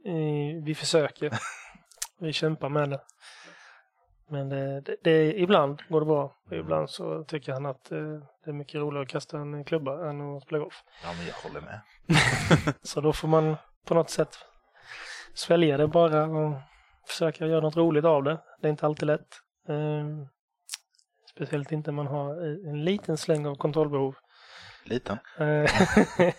[0.04, 1.32] Eh, vi försöker.
[2.20, 3.00] vi kämpar med det.
[4.28, 6.36] Men det, det, det, ibland går det bra.
[6.46, 7.98] Och ibland så tycker han att eh,
[8.44, 10.82] det är mycket roligare att kasta en klubba än att spela golf.
[11.02, 11.80] Ja, men jag håller med.
[12.82, 14.38] Så då får man på något sätt
[15.34, 16.54] svälja det bara och
[17.08, 18.40] försöka göra något roligt av det.
[18.60, 19.40] Det är inte alltid lätt.
[19.68, 20.08] Eh,
[21.30, 22.34] speciellt inte när man har
[22.68, 24.14] en liten släng av kontrollbehov.
[24.84, 25.18] Liten.
[25.38, 25.70] Eh,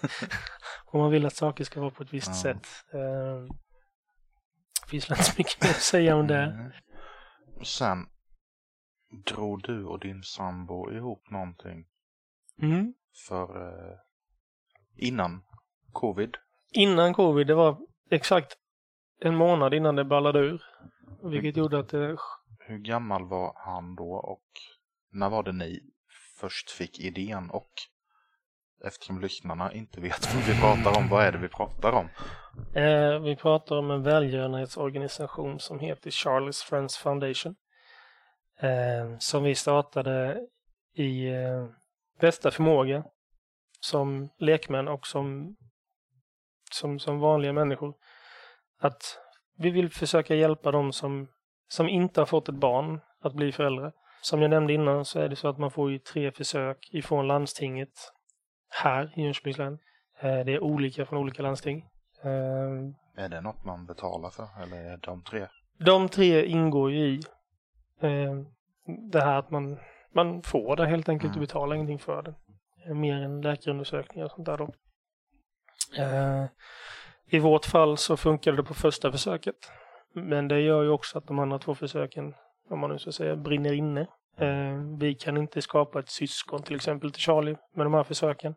[0.86, 2.34] Om man vill att saker ska vara på ett visst Ja.
[2.34, 2.67] sätt.
[2.93, 3.56] Eh,
[4.89, 6.41] finns väl inte så mycket mer att säga om det.
[6.43, 6.71] Mm.
[7.63, 8.06] Sen
[9.25, 11.86] drog du och din sambo ihop någonting
[12.62, 12.93] Mm.
[13.28, 13.97] för eh,
[14.97, 15.43] innan
[15.91, 16.38] covid.
[16.71, 17.78] Innan covid, det var
[18.12, 18.54] exakt
[19.19, 20.63] en månad innan det ballade ur.
[21.23, 22.17] Vilket gjorde att det
[22.60, 24.45] Hur gammal var han då och
[25.12, 25.80] när var det ni
[26.39, 27.71] först fick idén och
[28.86, 32.10] eftersom lyssnarna inte vet vad vi pratar om, vad är det vi pratar om?
[32.73, 37.56] Eh, vi pratar om en välgörenhetsorganisation som heter Charles Friends Foundation.
[38.60, 40.47] Eh, som vi startade
[40.93, 41.67] i eh,
[42.19, 43.04] bästa förmåga
[43.80, 45.56] som lekmän och som,
[46.71, 47.93] som, som vanliga människor.
[48.80, 49.18] Att
[49.58, 51.28] vi vill försöka hjälpa dem som,
[51.68, 53.92] som inte har fått ett barn att bli föräldrar.
[54.22, 57.28] Som jag nämnde innan så är det så att man får ju tre försök ifrån
[57.28, 57.90] landstinget
[58.70, 59.80] här i Jönköpings län.
[60.20, 61.86] Eh, det är olika från olika landsting.
[62.24, 65.48] Eh, Är det något man betalar för eller är de tre?
[65.78, 67.20] De tre ingår ju i
[68.02, 68.34] eh,
[69.12, 69.80] det här att man,
[70.14, 71.46] man får det helt enkelt och Mm.
[71.46, 72.34] betalar ingenting för det.
[72.88, 74.70] Eh, Mer än läkarundersökningar och sånt där då.
[77.36, 79.56] I vårt fall så funkade det på första försöket.
[80.13, 82.34] Men det gör ju också att de andra två försöken,
[82.69, 84.02] om man nu så säga, brinner inne.
[84.38, 88.56] Eh, vi kan inte skapa ett syskon till exempel till Charlie med de här försöken.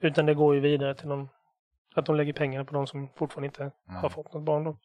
[0.00, 1.28] Utan det går ju vidare till någon,
[1.94, 3.72] att de lägger pengar på de som fortfarande inte Mm.
[4.02, 4.78] har fått något barn då.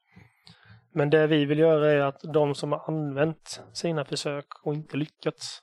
[0.91, 4.97] Men det vi vill göra är att de som har använt sina försök och inte
[4.97, 5.59] lyckats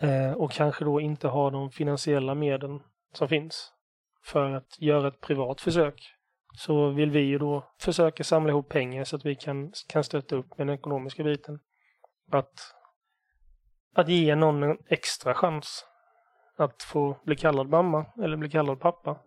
[0.00, 2.78] eh, och kanske då inte har de finansiella medel
[3.12, 3.72] som finns
[4.24, 6.16] för att göra ett privat försök
[6.52, 10.36] så vill vi ju då försöka samla ihop pengar så att vi kan, kan stötta
[10.36, 11.60] upp med den ekonomiska biten.
[12.30, 12.74] Att,
[13.94, 15.84] att ge någon en extra chans
[16.56, 19.18] att få bli kallad mamma eller bli kallad pappa.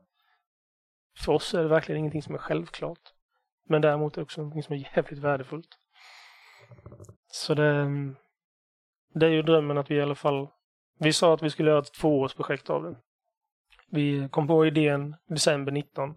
[1.17, 3.13] För oss är det verkligen ingenting som är självklart.
[3.69, 5.77] Men däremot är det också någonting som är jävligt värdefullt.
[7.27, 7.89] Så det,
[9.13, 10.47] det är ju drömmen att vi i alla fall...
[10.99, 12.95] Vi sa att vi skulle göra ett tvåårsprojekt av det.
[13.91, 16.15] Vi kom på idén december 19.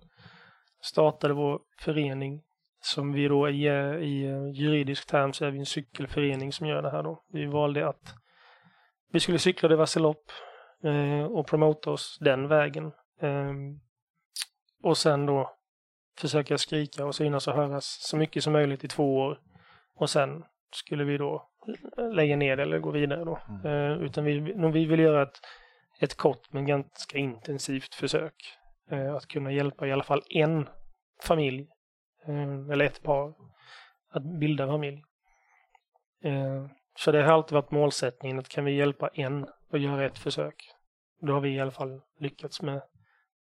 [0.87, 2.43] Startade vår förening
[2.81, 3.69] som vi då i,
[4.01, 7.23] i juridisk term så är vi en cykelförening som gör det här då.
[7.33, 8.15] Vi valde att
[9.13, 10.31] vi skulle cykla diverse lopp
[10.85, 12.93] eh, och promota oss den vägen.
[13.21, 13.53] Eh,
[14.83, 15.57] och sen då
[16.19, 19.39] försöka skrika och synas och höras så mycket som möjligt i två år.
[19.95, 20.45] Och sen
[20.75, 21.49] skulle vi då
[22.13, 23.39] lägga ner det eller gå vidare då.
[23.49, 23.67] Mm.
[23.67, 24.41] Eh, utan vi,
[24.73, 25.39] vi vill göra ett,
[26.01, 28.35] ett kort men ganska intensivt försök.
[28.91, 30.69] Eh, att kunna hjälpa i alla fall en
[31.23, 31.69] familj,
[32.27, 33.35] eh, eller ett par,
[34.11, 35.03] att bilda familj.
[36.25, 36.67] Eh,
[36.99, 40.55] så det har alltid varit målsättningen att kan vi hjälpa en och göra ett försök,
[41.21, 42.77] då har vi i alla fall lyckats med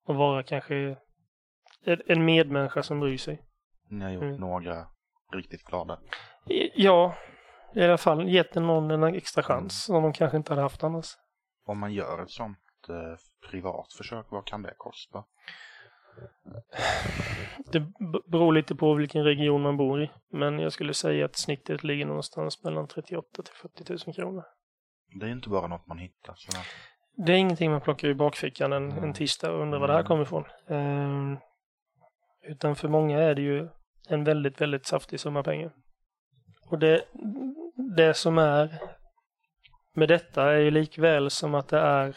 [0.09, 0.96] att vara kanske
[2.06, 3.42] en- medmänniska som bryr sig.
[3.90, 4.37] Ni har gjort Mm.
[4.37, 4.87] några
[5.32, 5.98] riktigt glada.
[6.74, 7.14] Ja,
[7.74, 11.06] i alla fall gett någon en extra chans som de kanske inte hade haft annars.
[11.66, 13.16] Om man gör ett sånt eh,
[13.51, 15.25] privat försök, vad kan det kosta?
[17.72, 17.81] Det
[18.31, 20.11] beror lite på vilken region man bor i.
[20.33, 24.44] Men jag skulle säga att snittet ligger någonstans mellan 38 till 40 000 kronor.
[25.20, 26.35] Det är inte bara något man hittar.
[26.37, 26.51] Så.
[27.16, 29.05] Det är ingenting man plockar i bakfickan en, Mm.
[29.05, 30.44] en tisdag och undrar var det här kommer ifrån.
[30.68, 31.37] Ehm,
[32.49, 33.68] utan för många är det ju
[34.09, 35.72] en väldigt, väldigt saftig summa pengar.
[36.70, 37.05] Och det,
[37.96, 38.79] det som är
[39.94, 42.16] med detta är ju likväl som att det är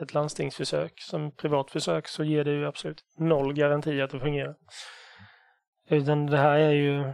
[0.00, 4.56] ett landstingsförsök som privat försök så ger det ju absolut noll garanti att det fungerar.
[5.90, 7.12] Utan det här är ju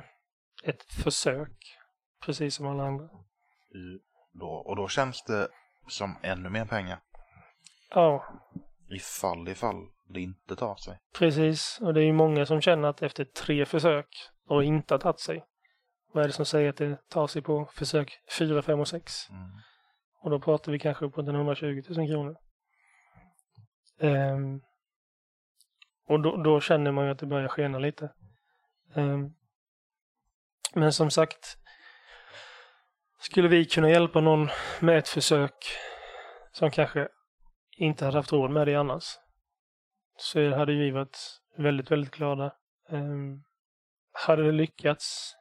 [0.65, 1.53] ett försök,
[2.25, 3.09] precis som alla andra.
[4.33, 5.49] Då, och då känns det
[5.89, 6.99] som ännu mer pengar.
[7.91, 8.25] Ja,
[8.91, 9.77] Ifall, ifall
[10.09, 10.99] det inte tar sig.
[11.19, 11.79] precis.
[11.81, 14.07] Och det är ju många som känner att efter tre försök
[14.49, 15.45] och inte har tagit sig.
[16.13, 19.31] Vad är det som säger att det tar sig på försök 4, 5 och 6?
[19.31, 19.43] Mm.
[20.23, 22.37] Och då pratar vi kanske på 120 000 kronor.
[23.99, 24.61] Ehm,
[26.07, 28.13] och då, då känner man ju att det börjar skena lite.
[28.95, 29.35] Ehm,
[30.75, 31.59] men som sagt,
[33.19, 34.49] skulle vi kunna hjälpa någon
[34.81, 35.55] med ett försök
[36.53, 37.09] som kanske
[37.77, 39.05] inte hade haft råd med det annars,
[40.17, 41.19] så hade vi varit
[41.57, 42.55] väldigt, väldigt glada.
[42.89, 43.43] Ehm,
[44.13, 45.37] hade det lyckats,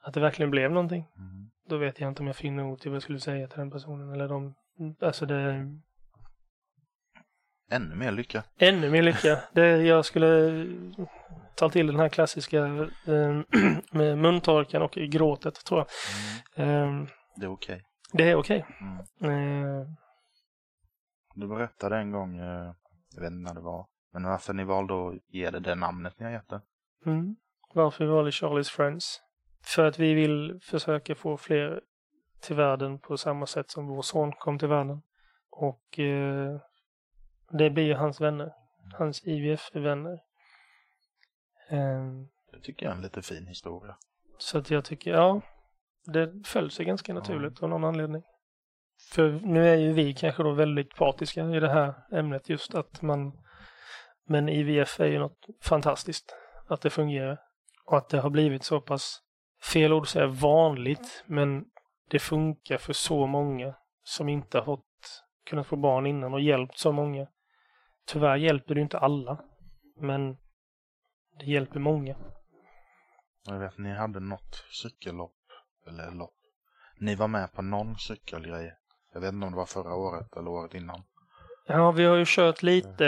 [0.00, 1.50] att det verkligen blev någonting, Mm.
[1.68, 3.70] då vet jag inte om jag finner ord till vad jag skulle säga till den
[3.70, 4.12] personen.
[4.12, 4.54] Eller de,
[5.00, 5.66] alltså det,
[7.72, 8.44] Ännu mer lycka.
[8.58, 9.38] ännu mer lycka.
[9.52, 10.66] Det, jag skulle
[11.56, 13.40] ta till den här klassiska eh,
[13.92, 15.88] med muntorkan och gråtet tror jag.
[16.68, 17.02] Mm.
[17.02, 17.82] Eh, Det är okej.
[18.12, 18.66] det är okej.
[19.20, 19.64] Mm.
[19.80, 19.86] Eh,
[21.34, 22.72] Du berättade en gång, eh,
[23.14, 26.18] jag vet inte när det var, men varför ni valde att ge det det namnet
[26.18, 26.60] ni har gett det.
[27.06, 27.36] mm.
[27.74, 29.20] Varför vi valde Charlies Friends?
[29.64, 31.80] För att vi vill försöka få fler
[32.40, 35.02] till världen på samma sätt som vår son kom till världen.
[35.50, 36.60] Och eh,
[37.52, 38.52] det blir ju hans vänner.
[38.98, 40.18] Hans IVF-vänner.
[41.68, 42.04] Eh,
[42.52, 43.96] Det tycker jag är en lite fin historia.
[44.38, 45.40] Så att jag tycker, ja,
[46.06, 48.22] det föll sig ganska naturligt av någon anledning.
[49.10, 53.02] För nu är ju vi kanske då väldigt partiska i det här ämnet just att
[53.02, 53.32] man,
[54.24, 56.36] men IVF är ju något fantastiskt,
[56.68, 57.38] att det fungerar.
[57.84, 59.18] Och att det har blivit så pass,
[59.72, 61.64] fel ord säga vanligt, men
[62.10, 66.78] det funkar för så många som inte har fått, kunnat få barn innan och hjälpt
[66.78, 67.26] så många.
[68.04, 69.38] Tyvärr hjälper det inte alla,
[69.96, 70.36] men
[71.38, 72.16] det hjälper många.
[73.46, 75.36] Jag vet, ni hade något cykellopp,
[75.86, 76.34] eller lopp.
[76.98, 78.74] Ni var med på någon cykelgrej.
[79.12, 81.02] Jag vet inte om det var förra året eller året innan.
[81.66, 83.06] Ja, vi har ju kört lite.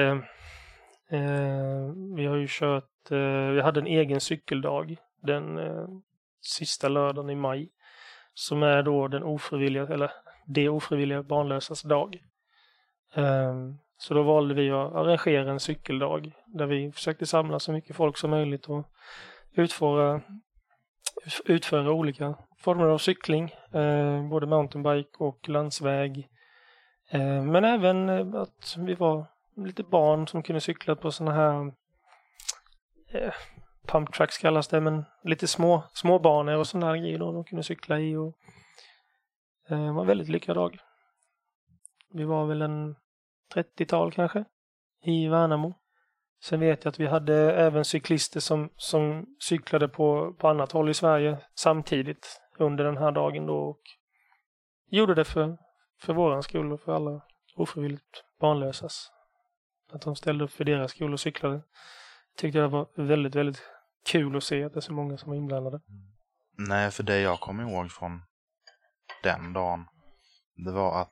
[1.09, 5.89] Eh, vi har ju kört, eh, vi hade en egen cykeldag den eh,
[6.41, 7.71] sista lördagen i maj.
[8.35, 10.13] Som är då den ofrivilliga, eller
[10.47, 12.25] det ofrivilliga barnlösas dag.
[13.97, 18.17] Så då valde vi att arrangera en cykeldag där vi försökte samla så mycket folk
[18.17, 18.87] som möjligt och
[19.53, 20.21] utföra,
[21.45, 26.29] utföra olika former av cykling, eh, både mountainbike och landsväg.
[27.11, 29.27] Eh, Men även eh, att vi var
[29.57, 31.73] lite barn som kunde cykla på sådana här
[33.13, 33.33] eh,
[33.87, 37.45] pump tracks kallas det, men lite små, små banor och sådana här grejer då de
[37.45, 38.17] kunde cykla i.
[38.17, 38.35] Och,
[39.69, 40.79] eh, det var en väldigt lyckad dag.
[42.13, 42.97] Vi var väl en
[43.55, 44.45] 30-tal kanske
[45.05, 45.75] i Värnamo.
[46.45, 50.91] Sen vet jag att vi hade även cyklister som, som cyklade på, på annat håll
[50.91, 53.81] i Sverige samtidigt under den här dagen då och
[54.91, 55.59] gjorde det för,
[56.01, 57.23] för våran skull och för alla
[57.57, 59.11] ofrivilligt barnlösas.
[59.93, 61.63] Att de ställde upp för deras skull och cyklade.
[62.37, 63.63] Tyckte jag var väldigt, väldigt
[64.07, 65.77] kul att se att det är så många som var inblandade.
[65.89, 66.15] Mm.
[66.69, 68.23] Nej, för det jag kommer ihåg från
[69.23, 69.87] den dagen,
[70.57, 71.11] det var att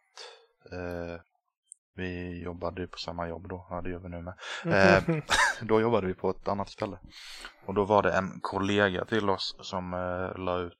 [0.73, 1.21] eh,
[1.95, 4.35] vi jobbade ju på samma jobb då, ja det gör vi nu med.
[4.65, 5.17] Eh,
[5.63, 6.99] då jobbade vi på ett annat ställe.
[7.67, 10.79] Och då var det en kollega till oss som eh, la ut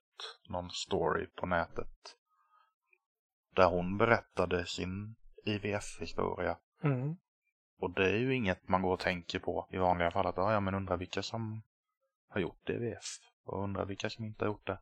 [0.49, 2.15] någon story på nätet.
[3.55, 6.57] Där hon berättade sin IVF-historia.
[6.83, 7.15] mm.
[7.79, 10.27] Och det är ju inget man går och tänker på i vanliga fall.
[10.27, 11.63] Att, ja, men undrar vilka som
[12.29, 13.05] har gjort IVF.
[13.45, 14.79] Och undrar vilka som inte har gjort det.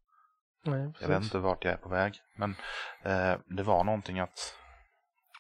[0.64, 2.22] Nej, Jag vet inte vart jag är på väg.
[2.36, 2.56] Men
[3.04, 4.56] eh, det var någonting att,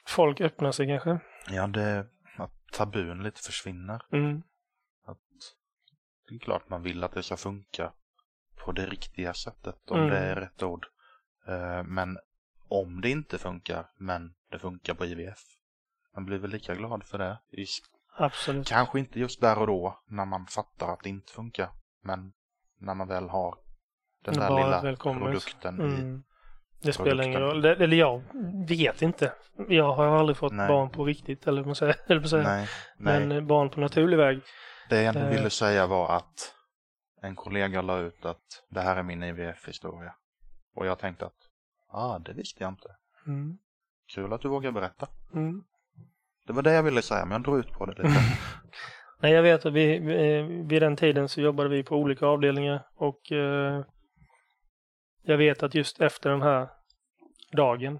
[0.07, 1.19] Folk öppnar sig kanske.
[1.49, 4.01] ja, det, att tabun lite försvinner.
[4.11, 4.41] Mm.
[5.05, 5.17] Att
[6.29, 7.93] det är klart man vill att det ska funka
[8.65, 9.91] på det riktiga sättet.
[9.91, 10.09] Om Mm.
[10.09, 10.85] det är rätt ord.
[11.47, 12.17] Eh, men
[12.67, 15.39] om det inte funkar, men det funkar på IVF.
[16.15, 17.39] Man blir väl lika glad för det.
[17.51, 17.83] Just,
[18.17, 18.67] Absolut.
[18.67, 21.69] kanske inte just där och då när man fattar att det inte funkar.
[22.03, 22.33] Men
[22.79, 23.55] när man väl har
[24.23, 26.21] den där lilla produkten i.
[26.83, 27.61] Det spelar ingen roll.
[27.61, 28.21] Det, eller jag
[28.67, 29.33] vet inte.
[29.67, 30.67] Jag har aldrig fått Nej.
[30.67, 31.95] barn på riktigt, eller vad man säger.
[32.07, 32.43] Eller säger.
[32.43, 32.67] Nej,
[32.97, 33.19] nej.
[33.19, 34.41] Men eh, barn på naturlig väg.
[34.89, 35.35] Det jag ändå Eh.
[35.35, 36.53] ville säga var att
[37.21, 40.13] en kollega la ut att det här är min IVF-historia.
[40.75, 41.37] Och jag tänkte att,
[41.91, 42.87] ah, det visste jag inte.
[43.27, 43.57] Mm.
[44.15, 45.07] Kul att du vågar berätta.
[45.33, 45.63] Mm.
[46.47, 48.09] Det var det jag ville säga, men jag drog ut på det lite.
[49.19, 52.25] Nej, jag vet att vi, vi, eh, vid den tiden så jobbade vi på olika
[52.25, 53.81] avdelningar och eh,
[55.21, 56.69] jag vet att just efter den här
[57.51, 57.99] dagen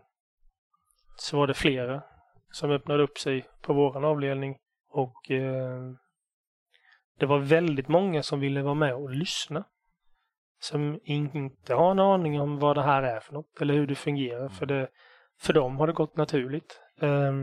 [1.18, 2.04] så var det flera
[2.52, 4.58] som öppnade upp sig på våran avdelning
[4.90, 5.82] och eh,
[7.20, 9.64] det var väldigt många som ville vara med och lyssna.
[10.60, 13.96] som inte har en aning om vad det här är för något eller hur det
[13.96, 14.50] fungerar.
[14.50, 14.88] För, det,
[15.40, 16.82] för dem har det gått naturligt.
[17.02, 17.34] Eh,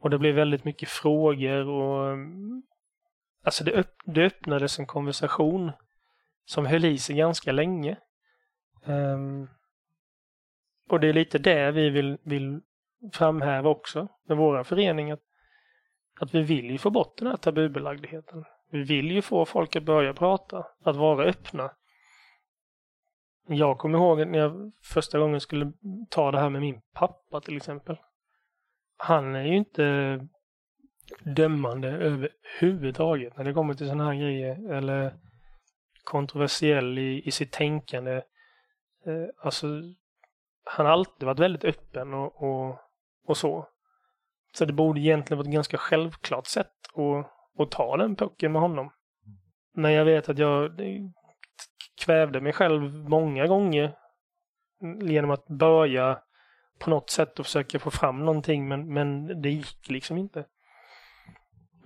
[0.00, 2.16] och det blev väldigt mycket frågor och
[3.44, 5.72] alltså det, öpp det öppnades en konversation
[6.44, 7.96] som höll i sig ganska länge.
[8.84, 9.48] Um,
[10.88, 12.60] och det är lite det vi vill, vill
[13.12, 15.10] framhäva också med våra förening.
[15.10, 15.22] Att,
[16.20, 18.44] att vi vill ju få bort den här tabubelagdheten.
[18.70, 21.70] Vi vill ju få folk att börja prata, att vara öppna.
[23.46, 25.72] Jag kommer ihåg när jag första gången skulle
[26.10, 27.96] ta det här med min pappa till exempel.
[28.96, 30.18] Han är ju inte
[31.24, 34.72] dömande överhuvudtaget när det kommer till sådana här grejer.
[34.72, 35.14] Eller
[36.04, 38.22] kontroversiell i, i sitt tänkande.
[39.06, 39.66] Eh, alltså,
[40.64, 42.78] han har alltid varit väldigt öppen och, och,
[43.26, 43.68] och så.
[44.54, 48.62] Så det borde egentligen vara ett ganska självklart sätt att, att ta den pucken med
[48.62, 48.90] honom.
[49.74, 50.80] Men jag vet att jag
[52.04, 53.96] kvävde mig själv många gånger
[55.02, 56.22] genom att börja
[56.78, 60.40] på något sätt och försöka få fram någonting men, men det gick liksom inte.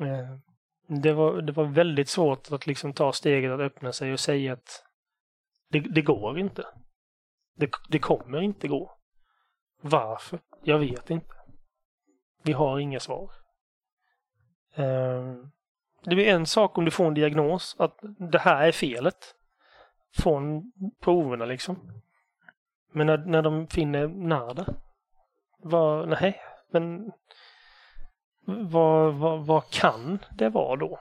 [0.01, 0.39] Eh,
[0.89, 4.53] det var, det var väldigt svårt att liksom ta steget att öppna sig och säga
[4.53, 4.85] att
[5.71, 6.67] det, det går inte.
[7.57, 8.97] Det, det kommer inte gå.
[9.81, 10.39] Varför?
[10.63, 11.35] Jag vet inte.
[12.43, 13.31] Vi har inga svar.
[14.75, 15.51] Ehm,
[16.05, 19.35] det blir en sak om du får en diagnos att det här är felet.
[20.17, 22.03] Från proverna liksom.
[22.93, 24.67] Men när, när de finner nada.
[25.59, 26.41] Vad, nej,
[26.71, 27.13] men
[28.47, 30.99] vad, vad, vad kan det vara då?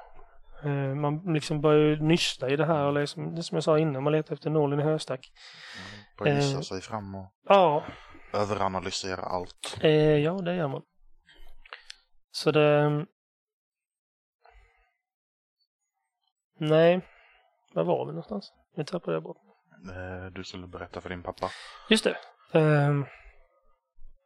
[0.66, 4.04] Uh, man liksom börjar nysta i det här och liksom, det som jag sa innan,
[4.04, 5.32] man letar efter nålen i höstack.
[5.78, 7.84] Mm, börjar gissa uh, sig fram och ja.
[8.34, 9.80] överanalysera allt.
[9.84, 10.82] Uh, ja, det gör man.
[12.32, 13.06] Så det...
[16.60, 17.02] Nej,
[17.74, 18.54] var var vi någonstans?
[18.76, 19.38] Nu tappade jag bort
[19.90, 21.50] eh, Du skulle berätta för din pappa.
[21.90, 22.18] Just det.
[22.54, 23.06] Ehm,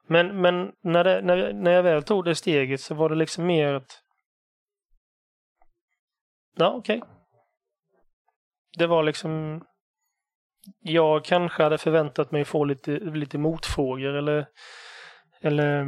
[0.07, 3.15] men, men när, det, när, jag, när jag väl tog det steget så var det
[3.15, 4.01] liksom mer att...
[6.59, 6.97] Ja, okej.
[6.97, 7.09] Okay.
[8.77, 9.63] Det var liksom...
[10.79, 14.47] Jag kanske hade förväntat mig få lite, lite motfrågor eller...
[15.41, 15.85] Eller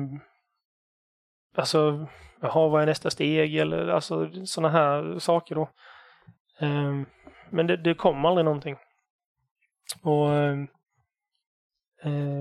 [1.55, 2.07] alltså,
[2.41, 5.69] jaha, vad är nästa steg eller alltså sådana här saker då.
[6.59, 7.05] Um,
[7.49, 8.75] men det, det kom aldrig någonting.
[10.03, 10.67] Och um,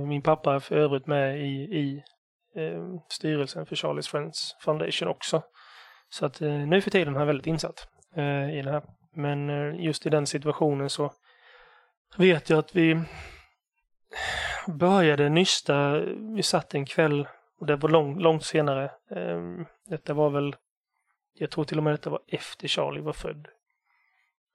[0.09, 2.03] min pappa är för övrigt med i, i
[2.61, 5.43] um, styrelsen för Charlies Friends Foundation också.
[6.09, 8.82] Så att uh, nu för tiden är han väldigt insatt eh, i det här.
[9.12, 11.12] Men eh, just i den situationen så
[12.16, 13.00] vet jag att vi
[14.66, 16.00] började nysta.
[16.36, 17.28] Vi satt en kväll
[17.61, 18.84] och det var lång, långt senare.
[19.11, 20.56] Eh, detta var väl,
[21.34, 23.48] jag tror till och med detta var efter Charlie var född.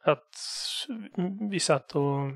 [0.04, 0.36] Att
[1.52, 2.32] vi satt och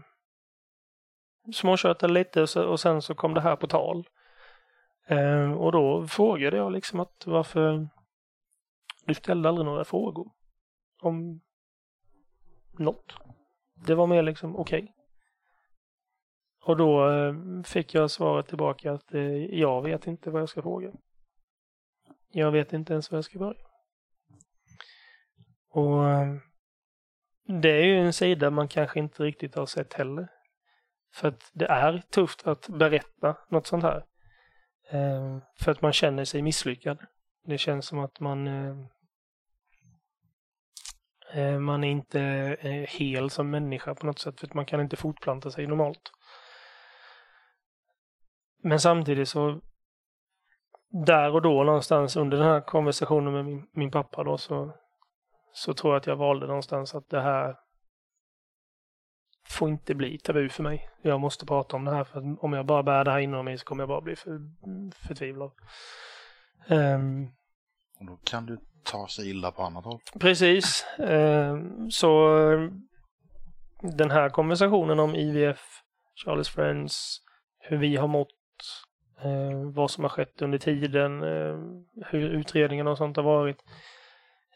[1.54, 4.08] småtjötade lite och, så, och sen så kom det här på tal.
[5.08, 7.88] Eh, och då frågade jag liksom att varför
[9.06, 10.32] du ställde aldrig några frågor
[11.02, 11.42] om
[12.72, 13.14] något.
[13.86, 14.84] Det var mer liksom okej.
[14.84, 14.94] Okay.
[16.62, 17.34] Och då eh,
[17.64, 20.92] fick jag svaret tillbaka att eh, jag vet inte vad jag ska fråga.
[22.32, 23.66] Jag vet inte ens var jag ska börja.
[25.70, 26.36] Och eh,
[27.62, 30.28] det är ju en sida man kanske inte riktigt har sett heller.
[31.14, 34.06] För att det är tufft att berätta något sånt här.
[35.60, 36.98] För att man känner sig misslyckad.
[37.46, 38.48] Det känns som att man
[41.34, 42.22] Eh, man är inte
[42.62, 46.12] eh, hel som människa på något sätt för att man kan inte fortplanta sig normalt.
[48.64, 49.62] Men samtidigt så
[51.06, 54.72] där och då någonstans under den här konversationen med min, min pappa då så,
[55.54, 57.56] så tror jag att jag valde någonstans att det här
[59.48, 60.90] får inte bli tabu för mig.
[61.02, 63.46] Jag måste prata om det här för att om jag bara bär det här inom
[63.46, 64.40] mig så kommer jag bara bli för,
[65.08, 65.52] förtvivlad.
[66.70, 67.32] Um,
[68.00, 70.00] och då kan du ta sig illa på annat håll.
[70.20, 70.86] Precis.
[71.00, 72.30] Ehm, så
[73.82, 75.82] den här konversationen om IVF,
[76.26, 77.22] Charles Friends,
[77.60, 78.30] hur vi har mått
[79.24, 81.58] eh, vad som har skett under tiden, eh,
[82.06, 83.64] hur utredningen och sånt har varit.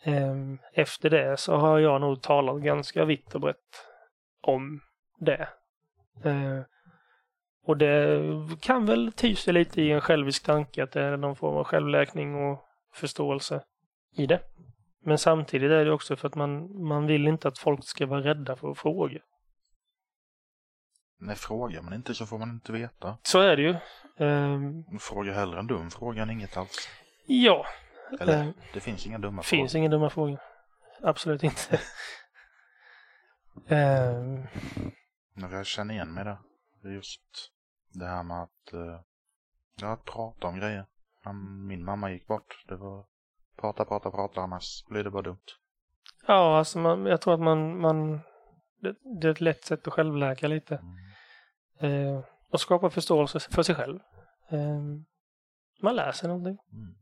[0.04, 0.36] Eh,
[0.74, 3.88] efter det så har jag nog talat ganska vitt och brett
[4.42, 4.82] om
[5.20, 5.50] det.
[6.24, 6.62] Eh,
[7.66, 8.22] och det
[8.62, 11.64] kan väl ty sig lite i en självisk tanke att det är någon form av
[11.64, 13.64] självläkning och förståelse
[14.16, 14.40] i det.
[15.06, 18.22] Men samtidigt är det också för att man, man vill inte att folk ska vara
[18.24, 19.20] rädda för att fråga.
[21.20, 23.18] Nej, frågar man inte så får man inte veta.
[23.24, 23.76] Så är det ju.
[24.26, 26.90] Um, fråga hellre en dum fråga än inget alls.
[27.26, 27.66] Ja.
[28.20, 29.62] Eller, uh, det finns inga dumma finns frågor.
[29.64, 30.40] finns inga dumma frågor.
[31.02, 31.80] Absolut inte.
[33.68, 34.48] Ehm,
[35.36, 36.38] Jag känner igen mig där.
[36.82, 37.52] Det är just
[37.94, 39.00] det här med att, uh,
[39.82, 40.86] ja, att prata om grejer.
[41.26, 41.34] När
[41.68, 43.06] min mamma gick bort, det var
[43.62, 45.46] prata, prata, prata, annars blir det bara dumt.
[46.28, 48.22] ja, alltså man, jag tror att man, man
[48.84, 50.82] det, det är ett lätt sätt att självläka lite.
[51.80, 52.16] Mm.
[52.16, 54.00] Eh, och skapa förståelse för sig själv.
[54.50, 54.80] Eh,
[55.82, 56.58] man lär sig någonting.
[56.72, 56.96] Mm.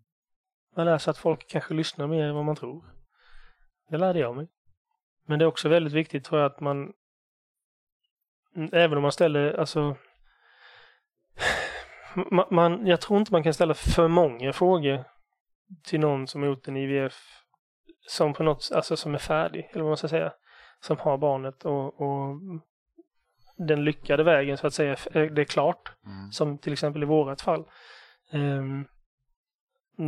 [0.75, 2.85] Man lär sig att folk kanske lyssnar mer än vad man tror.
[3.89, 4.47] Det lärde jag mig.
[5.25, 6.93] Men det är också väldigt viktigt tror jag att man
[8.55, 9.95] mm, även om man ställer, alltså
[12.31, 15.03] man, man, jag tror inte man kan ställa för många frågor
[15.83, 17.41] till någon som har gjort en IVF
[18.07, 20.33] som på något, alltså som är färdig, eller vad man ska säga,
[20.79, 22.37] som har barnet och, och
[23.67, 25.91] den lyckade vägen så att säga, det är klart.
[26.05, 26.31] Mm.
[26.31, 27.65] Som till exempel i vårat fall.
[28.31, 28.85] Ehm,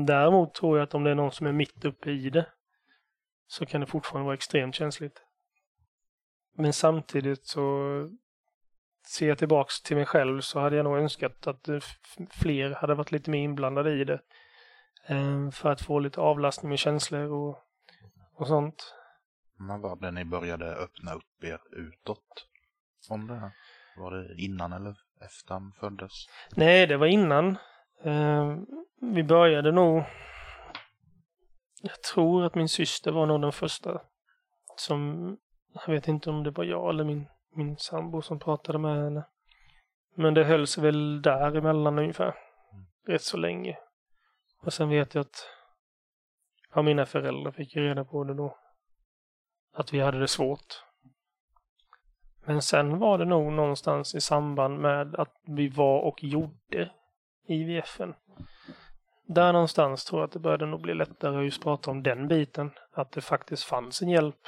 [0.06, 2.46] däremot tror jag att om det är någon som är mitt uppe i det
[3.48, 5.22] så kan det fortfarande vara extremt känsligt.
[6.58, 7.80] Men samtidigt så
[9.08, 11.80] ser jag tillbaks till mig själv så hade jag nog önskat att eh,
[12.32, 14.22] fler hade varit lite mer inblandade i det.
[15.08, 17.58] Ehm, för att få lite avlastning med känslor och,
[18.34, 18.96] och sånt.
[19.58, 22.48] Men var det ni började öppna upp er utåt
[23.10, 23.52] om det här?
[23.98, 24.96] Var det innan eller
[25.26, 26.12] efter han föddes?
[26.56, 27.58] Nej, det var innan.
[28.04, 28.66] Ehm,
[29.02, 30.04] vi började nog...
[31.82, 34.02] Jag tror att min syster var nog den första
[34.76, 35.38] som...
[35.74, 39.26] Jag vet inte om det var jag eller min, min sambo som pratade med henne.
[40.16, 42.36] Men det hölls väl däremellan ungefär.
[43.08, 43.78] Rätt så länge.
[44.64, 45.48] Och sen vet jag att
[46.74, 48.58] ja, mina föräldrar fick ju reda på det då.
[49.74, 50.84] Att vi hade det svårt.
[52.46, 56.92] Men sen var det nog någonstans i samband med att vi var och gjorde
[57.48, 58.14] IVFen.
[59.26, 62.28] Där någonstans tror jag att det började nog bli lättare att just prata om den
[62.28, 62.72] biten.
[62.92, 64.48] Att det faktiskt fanns en hjälp.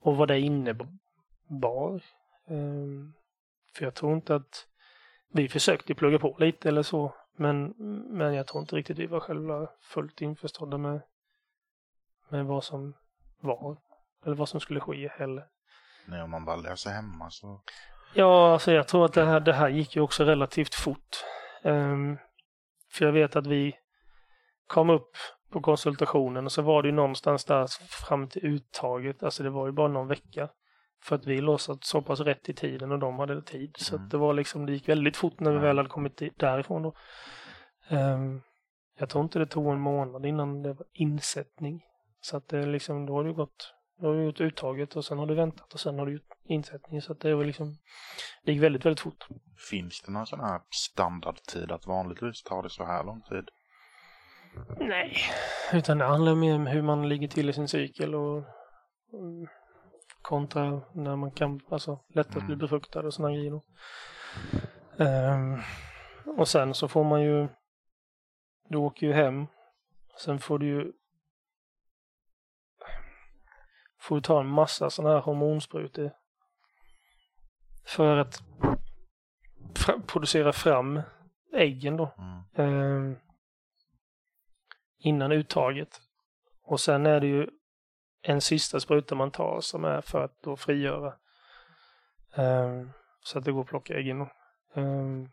[0.00, 2.02] Och vad det innebar.
[2.48, 3.12] Ehm,
[3.74, 4.66] för jag tror inte att
[5.32, 7.14] vi försökte plugga på lite eller så.
[7.36, 7.74] Men,
[8.08, 11.00] men jag tror inte riktigt vi var själva fullt införstådda med,
[12.28, 12.94] med vad som
[13.40, 13.76] var.
[14.24, 15.46] Eller vad som skulle ske heller.
[16.06, 17.62] Nej, om man bara läser hemma så...
[18.14, 21.24] Ja, alltså jag tror att det här, det här gick ju också relativt fort.
[21.62, 22.18] Ehm,
[22.92, 23.76] för jag vet att vi
[24.66, 25.16] kom upp
[25.50, 27.66] på konsultationen och så var det ju någonstans där
[28.06, 30.48] fram till uttaget, alltså det var ju bara någon vecka.
[31.02, 33.74] För att vi låsat så pass rätt i tiden och de hade tid.
[33.78, 34.08] Så Mm.
[34.08, 36.94] det var liksom, det gick väldigt fort när vi väl hade kommit därifrån då.
[37.88, 38.40] Ehm,
[38.98, 41.82] jag tror inte det tog en månad innan det var insättning.
[42.20, 45.18] Så att det liksom, då har du gått, då har du gjort uttaget och sen
[45.18, 47.02] har du väntat och sen har du gjort insättning.
[47.02, 47.76] Så att det var liksom,
[48.44, 49.26] det gick väldigt, väldigt fort.
[49.70, 53.48] Finns det någon sån här standardtid att vanligtvis tar det så här lång tid?
[54.78, 55.16] Nej,
[55.72, 58.44] utan det handlar mer om hur man ligger till i sin cykel och
[60.26, 62.58] kontra när man kan, alltså lättast bli Mm.
[62.58, 63.60] befruktad och sådana grejer.
[64.98, 65.60] Ehm,
[66.38, 67.48] och sen så får man ju,
[68.68, 69.46] du åker ju hem,
[70.24, 70.92] sen får du ju
[74.00, 76.10] får du ta en massa sådana här hormonsprutor
[77.86, 78.42] för att
[79.74, 81.00] fra- producera fram
[81.54, 82.14] äggen då.
[82.58, 83.10] Mm.
[83.12, 83.18] eh,
[84.98, 86.00] innan uttaget.
[86.62, 87.48] Och sen är det ju
[88.22, 91.14] en sista spruta man tar som är för att då frigöra.
[92.36, 92.82] eh,
[93.20, 94.18] så att det går att plocka äggen.
[94.18, 94.28] då.
[94.80, 95.28] Eh,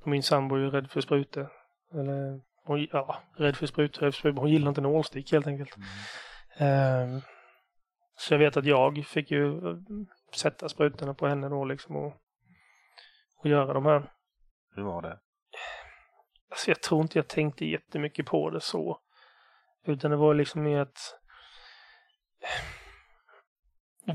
[0.00, 1.52] och min sambo är ju rädd för sprutor.
[1.94, 4.32] Eller, hon, ja, rädd för sprutor.
[4.40, 5.76] Hon gillar inte nålstick helt enkelt.
[6.58, 7.14] Mm.
[7.14, 7.22] Eh,
[8.16, 9.76] så jag vet att jag fick ju eh,
[10.34, 12.12] sätta sprutorna på henne då liksom och,
[13.38, 14.12] och göra de här.
[14.74, 15.18] Hur var det?
[16.50, 18.98] Alltså jag tror inte jag tänkte jättemycket på det så.
[19.86, 21.18] Utan det var liksom mer att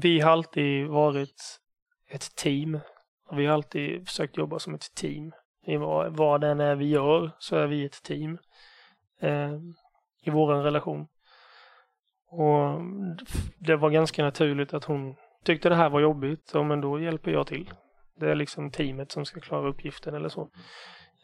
[0.02, 1.60] vi har alltid varit
[2.10, 2.80] ett team.
[3.32, 5.32] Vi har alltid försökt jobba som ett team.
[5.66, 8.38] I vad, vad än är vi gör så är vi ett team.
[9.22, 9.54] Eh,
[10.24, 11.08] I vår relation.
[12.30, 12.82] Och
[13.58, 16.52] det var ganska naturligt att hon tyckte det här var jobbigt.
[16.54, 17.72] Ja, men då hjälper jag till.
[18.16, 20.50] Det är liksom teamet som ska klara uppgiften eller så.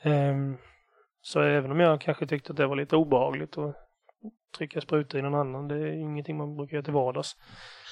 [0.02, 0.36] Eh,
[1.22, 3.76] så även om jag kanske tyckte att det var lite obehagligt och
[4.58, 7.36] trycka sprutor i någon annan, det är ingenting man brukar göra till vardags.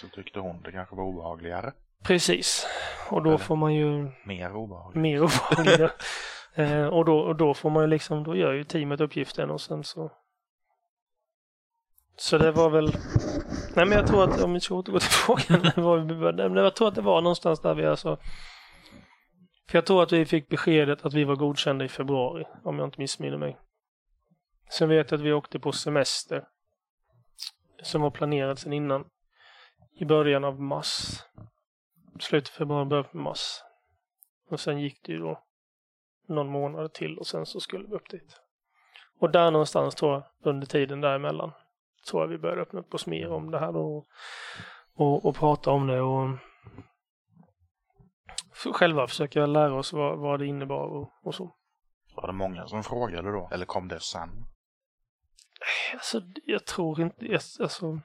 [0.01, 1.71] Så tyckte hon det kanske var obehagligare.
[2.03, 2.67] Precis.
[3.09, 3.37] Och då Eller?
[3.37, 5.01] får man ju Mer obehagligt.
[5.01, 5.91] mer obehagligt.
[6.55, 9.61] eh, och, då, och då får man ju liksom, då gör ju teamet uppgiften och
[9.61, 10.11] sen så
[12.15, 12.85] så det var väl
[13.75, 16.63] Nej men jag tror att, om vi ska återgå till frågan, var, vi började- men
[16.63, 18.17] jag tror att det var någonstans där vi alltså
[19.69, 22.87] För jag tror att vi fick beskedet att vi var godkända i februari, om jag
[22.87, 23.57] inte missminner mig.
[24.71, 26.47] Sen vet jag att vi åkte på semester.
[27.83, 29.05] Som var planerat sedan innan.
[29.93, 31.23] I början av mars.
[32.19, 33.61] slutet februari, början på mars.
[34.49, 35.43] Och sen gick det ju då
[36.27, 38.41] någon månad till och sen så skulle vi upp dit.
[39.19, 41.51] Och där någonstans tror jag, under tiden däremellan,
[42.09, 44.07] tror jag vi började öppna upp oss mer om det här och,
[44.93, 46.37] Och, och prata om det och
[48.73, 51.55] själva försöka lära oss vad, vad det innebar och, och så.
[52.15, 53.49] Var det många som frågade då?
[53.51, 54.29] Eller kom det sen?
[55.93, 58.01] Alltså, jag tror inte, alltså,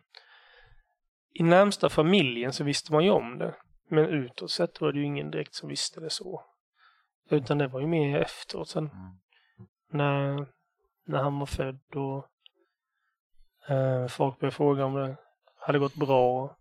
[1.32, 3.54] i närmsta familjen så visste man ju om det.
[3.88, 6.44] Men utåt sett var det ju ingen direkt som visste det så.
[7.30, 8.90] Utan det var ju mer efteråt sen.
[8.90, 9.18] Mm.
[9.90, 10.46] När,
[11.04, 12.28] när han var född och
[13.70, 15.16] eh, folk började fråga om det
[15.58, 16.56] hade gått bra.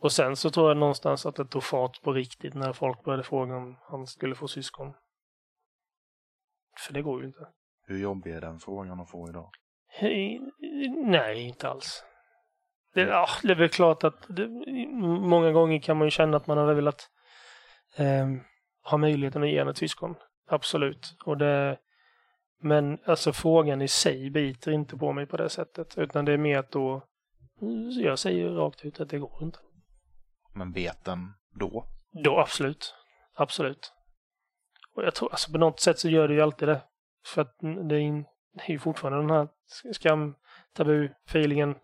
[0.00, 3.22] Och sen så tror jag någonstans att det tog fart på riktigt när folk började
[3.22, 4.94] fråga om han skulle få syskon.
[6.86, 7.48] För det går ju inte.
[7.86, 9.50] Hur jobbig är den frågan att få idag?
[10.00, 12.04] Nej, inte alls.
[12.94, 14.48] Det, ja, det är väl klart att det,
[15.20, 17.08] många gånger kan man ju känna att man hade velat
[17.96, 18.26] eh,
[18.84, 20.14] ha möjligheten att ge en ett syskon.
[20.48, 21.16] Absolut.
[21.24, 21.78] Och det,
[22.60, 25.98] men alltså frågan i sig biter inte på mig på det sättet.
[25.98, 27.02] Utan det är mer att då,
[28.02, 29.58] jag säger rakt ut att det går inte.
[30.54, 31.86] Men beten då?
[32.24, 32.94] Då absolut.
[33.34, 33.92] Absolut.
[34.94, 36.82] Och jag tror, alltså på något sätt så gör det ju alltid det.
[37.26, 37.56] För att
[37.88, 38.24] det är,
[38.54, 39.48] det är ju fortfarande den här
[39.92, 40.34] skam,
[40.72, 41.74] tabu, feelingen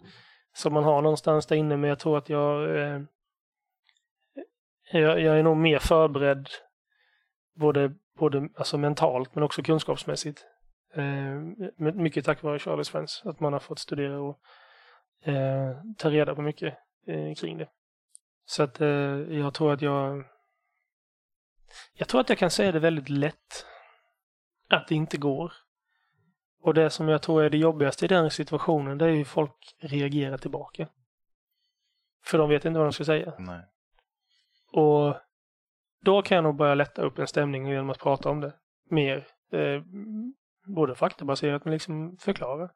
[0.52, 1.76] som man har någonstans där inne.
[1.76, 3.00] Men jag tror att jag, eh,
[4.92, 6.48] jag, jag, är nog mer förberedd
[7.54, 10.46] både, både alltså mentalt men också kunskapsmässigt.
[10.94, 11.34] Eh,
[11.76, 14.40] mycket tack vare Charlie Svens att man har fått studera och
[15.22, 16.74] eh, ta reda på mycket
[17.06, 17.68] eh, kring det.
[18.44, 18.88] Så att eh,
[19.28, 20.24] jag tror att jag
[21.94, 23.66] jag tror att jag kan säga det väldigt lätt
[24.68, 25.52] att det inte går.
[26.62, 29.76] Och det som jag tror är det jobbigaste i den situationen, det är hur folk
[29.80, 30.88] reagerar tillbaka.
[32.24, 33.32] För de vet inte vad de ska säga.
[33.38, 33.61] Nej.
[34.72, 35.16] Och
[36.04, 38.52] då kan jag nog börja lätta upp en stämning genom att prata om det
[38.90, 39.26] mer.
[39.52, 39.82] Eh,
[40.66, 42.70] både faktabaserat men liksom förklara.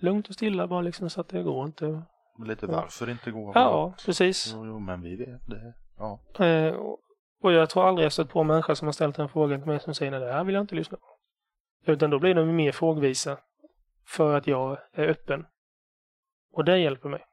[0.00, 2.02] Lugnt och stilla bara liksom så att det går inte.
[2.46, 3.52] Lite varför det inte går.
[3.54, 4.52] Ja, precis.
[4.54, 5.74] Jo, jo, men vi vet det.
[5.98, 6.44] Ja.
[6.44, 6.74] Eh,
[7.42, 9.70] och jag tror aldrig jag stött på en människa som har ställt den frågan till
[9.70, 11.17] mig som säger nej, det här vill jag inte lyssna på.
[11.88, 13.38] Utan då blir de mer frågvisa.
[14.06, 15.46] För att jag är öppen.
[16.52, 17.24] Och det hjälper mig.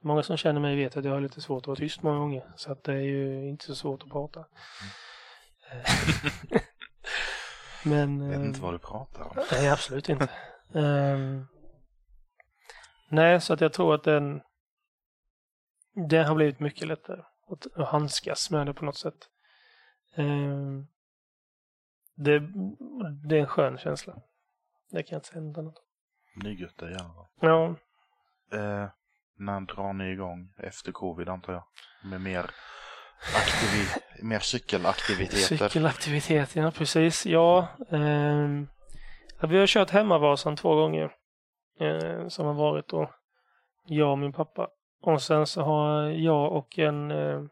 [0.00, 2.52] Många som känner mig vet att jag har lite svårt att vara tyst många gånger.
[2.56, 4.44] Så att det är ju inte så svårt att prata.
[5.70, 5.84] Mm.
[8.18, 8.30] Men...
[8.30, 9.44] Jag vet inte vad du pratar om.
[9.52, 10.28] Nej, absolut inte.
[10.72, 11.48] um,
[13.08, 14.40] nej, så att jag tror att den...
[16.08, 19.28] Det har blivit mycket lättare att handskas med det på något sätt.
[20.16, 20.86] Um,
[22.18, 22.38] det,
[23.28, 24.14] det är en skön känsla.
[24.90, 25.74] Det kan jag inte säga något annat.
[26.42, 27.26] Det är gött det gärna.
[27.40, 27.74] Ja.
[28.52, 28.88] Eh,
[29.36, 31.64] när drar ni igång efter covid antar jag?
[32.10, 32.50] Med mer,
[33.36, 33.84] aktivi
[34.22, 35.56] mer cykelaktiviteter?
[35.56, 37.26] Cykelaktiviteter, ja precis.
[37.26, 38.48] Ja, eh,
[39.48, 41.14] vi har kört Hemmavasan två gånger.
[41.80, 43.10] Eh, som har varit då
[43.86, 44.68] jag och min pappa.
[45.00, 47.42] Och sen så har jag och en eh,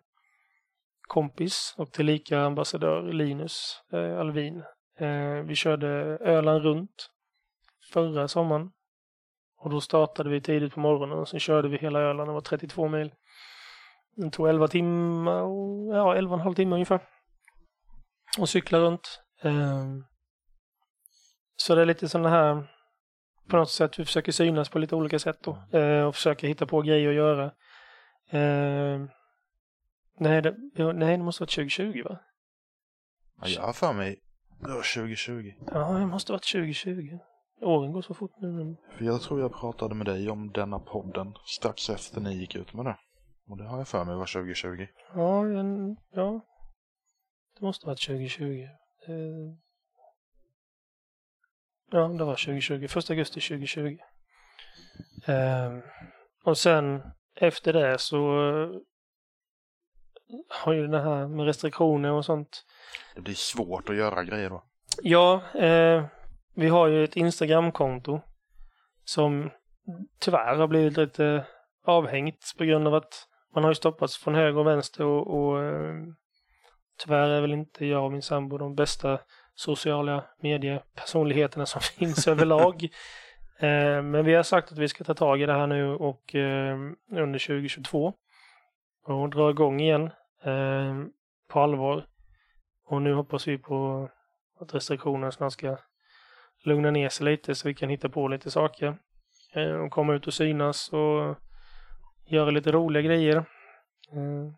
[1.07, 4.63] kompis och tillika ambassadör Linus eh, Alvin.
[4.99, 5.89] Eh, vi körde
[6.21, 7.11] Öland runt
[7.93, 8.71] förra sommaren.
[9.59, 12.41] Och då startade vi tidigt på morgonen och sen körde vi hela Öland, det var
[12.41, 13.15] 32 mil.
[14.17, 15.41] Det tog 11 timmar,
[15.97, 17.01] ja 11 och en halv timme ungefär.
[18.39, 19.21] Och cykla runt.
[19.43, 19.85] Eh,
[21.57, 22.67] så det är lite sådana här,
[23.49, 25.79] på något sätt, vi försöker synas på lite olika sätt då.
[25.79, 27.53] Eh, och försöker hitta på grejer att göra.
[30.19, 30.57] Nej det,
[30.93, 32.19] nej, det måste varit 2020 va?
[33.41, 34.21] Ja, jag har för mig
[34.61, 35.53] det var 2020.
[35.67, 37.19] Ja, det måste varit 2020.
[37.61, 38.77] Åren går så fort nu.
[38.99, 42.75] För jag tror jag pratade med dig om denna podden strax efter ni gick ut
[42.75, 42.97] med det.
[43.49, 44.87] Och det har jag för mig var 2020.
[45.15, 46.41] Ja, en, ja.
[47.59, 48.45] Det måste varit 2020.
[48.45, 48.69] Eh,
[51.91, 52.85] ja, det var 2020.
[52.85, 53.99] 1 augusti 2020.
[55.27, 55.79] Eh,
[56.45, 57.03] och sen
[57.35, 58.19] efter det så
[60.49, 62.65] har ju det här med restriktioner och sånt.
[63.15, 64.63] Det blir svårt att göra grejer då.
[65.03, 66.05] Ja, eh,
[66.55, 68.21] vi har ju ett Instagramkonto
[69.05, 69.51] som
[70.21, 71.45] tyvärr har blivit lite
[71.85, 75.65] avhängt på grund av att man har ju stoppats från höger och vänster och, och
[75.65, 75.95] eh,
[76.99, 79.19] tyvärr är väl inte jag och min sambo de bästa
[79.55, 82.85] sociala mediepersonligheterna som finns överlag.
[83.59, 86.35] Eh, men vi har sagt att vi ska ta tag i det här nu och
[86.35, 86.79] eh,
[87.11, 88.15] under 2022
[89.07, 90.11] och dra igång igen
[90.43, 91.05] eh,
[91.49, 92.07] på allvar.
[92.85, 94.09] Och nu hoppas vi på
[94.61, 95.77] att restriktionerna snart ska
[96.65, 98.99] lugna ner sig lite så vi kan hitta på lite saker.
[99.55, 101.37] Eh, och komma ut och synas och
[102.27, 103.37] göra lite roliga grejer.
[103.37, 104.53] Eh,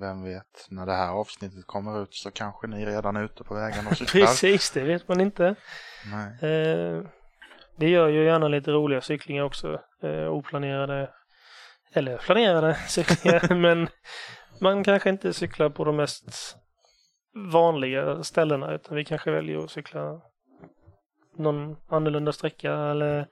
[0.00, 3.54] Vem vet, när det här avsnittet kommer ut så kanske ni redan är ute på
[3.54, 4.20] vägen och cyklar.
[4.20, 5.54] Precis, det vet man inte.
[6.12, 6.50] Nej.
[6.50, 7.02] Eh,
[7.76, 9.80] det gör ju gärna lite roliga cyklingar också.
[10.02, 11.10] Eh, oplanerade,
[11.94, 13.54] eller planerade cyklingar.
[13.60, 13.88] men
[14.60, 16.56] man kanske inte cyklar på de mest
[17.52, 20.20] vanliga ställena utan vi kanske väljer att cykla
[21.36, 23.26] någon annorlunda sträcka eller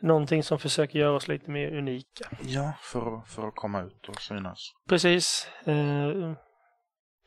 [0.00, 2.28] någonting som försöker göra oss lite mer unika.
[2.40, 4.72] Ja, för, för att komma ut och synas.
[4.88, 5.50] Precis.
[5.64, 6.32] Eh,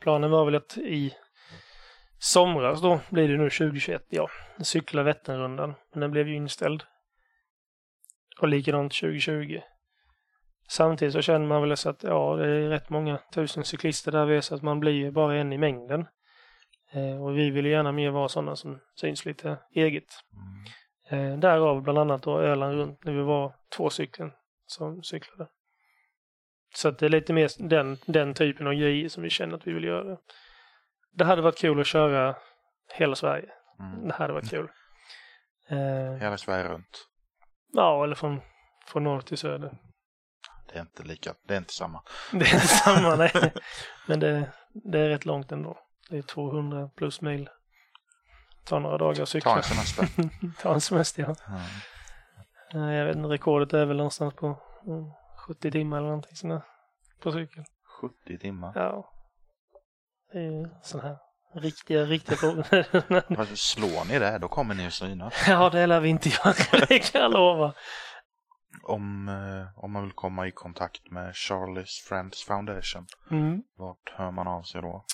[0.00, 1.14] planen var väl att i
[2.18, 4.28] somras då blir det nu 2021, ja,
[4.62, 5.74] cykla Vätternrundan.
[5.92, 6.82] Men den blev ju inställd.
[8.40, 9.60] Och likadant 2020.
[10.72, 14.24] Samtidigt så känner man väl så att ja, det är rätt många tusen cyklister där
[14.26, 16.06] vi är så att man blir ju bara en i mängden.
[16.92, 20.04] Eh, och vi vill gärna mer vara sådana som syns lite eget.
[21.10, 21.32] Mm.
[21.32, 24.32] Eh, därav bland annat då Öland runt när vi var två stycken
[24.66, 25.50] som cyklade.
[26.74, 29.66] Så att det är lite mer den, den typen av grejer som vi känner att
[29.66, 30.16] vi vill göra.
[31.12, 32.36] Det hade varit kul att köra
[32.94, 33.52] hela Sverige.
[33.78, 34.08] Mm.
[34.08, 34.68] Det hade varit kul.
[35.68, 35.76] Eh,
[36.20, 37.08] Hela Sverige runt.
[37.72, 38.40] ja, eller från,
[38.86, 39.78] från norr till söder.
[40.72, 42.02] Det är inte lika, det är inte samma.
[42.32, 43.52] Det är inte samma, nej.
[44.06, 45.78] Men det, det är rätt långt ändå.
[46.10, 47.48] Det är 200 plus mil.
[48.64, 49.56] Ta några dagar att Ta cykla.
[49.56, 50.08] en semester.
[50.62, 51.34] Ta en semester, ja.
[52.74, 52.88] Mm.
[52.94, 54.46] Jag vet inte, rekordet är väl någonstans på
[54.86, 55.04] mm,
[55.46, 56.62] 70 timmar eller någonting sånt där,
[57.22, 57.64] på cykel.
[58.00, 58.72] 70 timmar.
[58.74, 59.12] Ja.
[60.32, 61.16] Det är ju sån här
[61.54, 63.54] riktiga, riktiga frågor.
[63.54, 65.34] Slår ni det, då kommer ni att synas.
[65.48, 67.74] ja, det lär vi inte göra, det kan jag lova.
[68.82, 73.62] Om, eh, om man vill komma i kontakt med Charlies Friends Foundation, Mm.
[73.76, 75.04] vart hör man av sig då?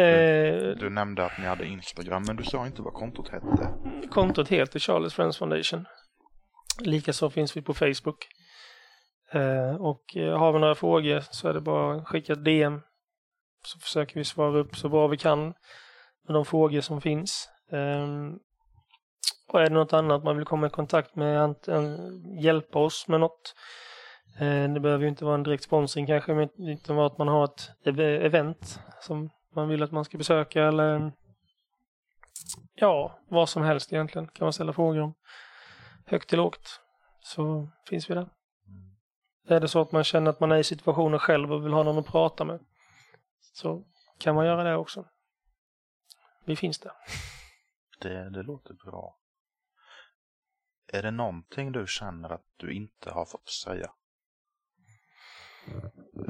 [0.00, 3.74] Eh, Du nämnde att ni hade Instagram, men du sa inte vad kontot hette.
[4.10, 5.86] kontot heter Charles Friends Foundation.
[6.80, 8.26] Likaså finns vi på Facebook.
[9.32, 12.80] Eh, och har vi några frågor så är det bara att skicka ett DM.
[13.64, 15.40] Så försöker vi svara upp så bra vi kan
[16.26, 17.48] med de frågor som finns.
[19.46, 21.54] Och är det något annat man vill komma i kontakt med,
[22.40, 23.54] hjälpa oss med något.
[24.40, 27.28] Eh, det behöver ju inte vara en direkt sponsring kanske, men utan vara att man
[27.28, 31.12] har ett event som man vill att man ska besöka eller
[32.74, 35.14] ja, vad som helst egentligen kan man ställa frågor om.
[36.06, 36.80] Högt till lågt
[37.20, 38.28] så finns vi där.
[39.48, 41.82] Är det så att man känner att man är i situationen själv och vill ha
[41.82, 42.60] någon att prata med
[43.52, 43.84] så
[44.18, 45.04] kan man göra det också.
[46.44, 46.92] Vi finns där.
[48.00, 49.16] Det, det låter bra.
[50.94, 53.90] Är det någonting du känner att du inte har fått säga?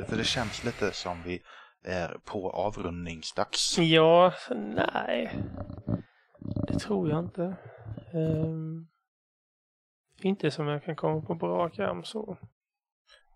[0.09, 1.43] För det känns lite som vi
[1.83, 3.79] är på avrundningsdags.
[3.79, 5.43] Ja, nej.
[6.67, 7.57] Det tror jag inte.
[8.13, 8.89] Ehm,
[10.23, 12.39] inte som jag kan komma på rak arm så.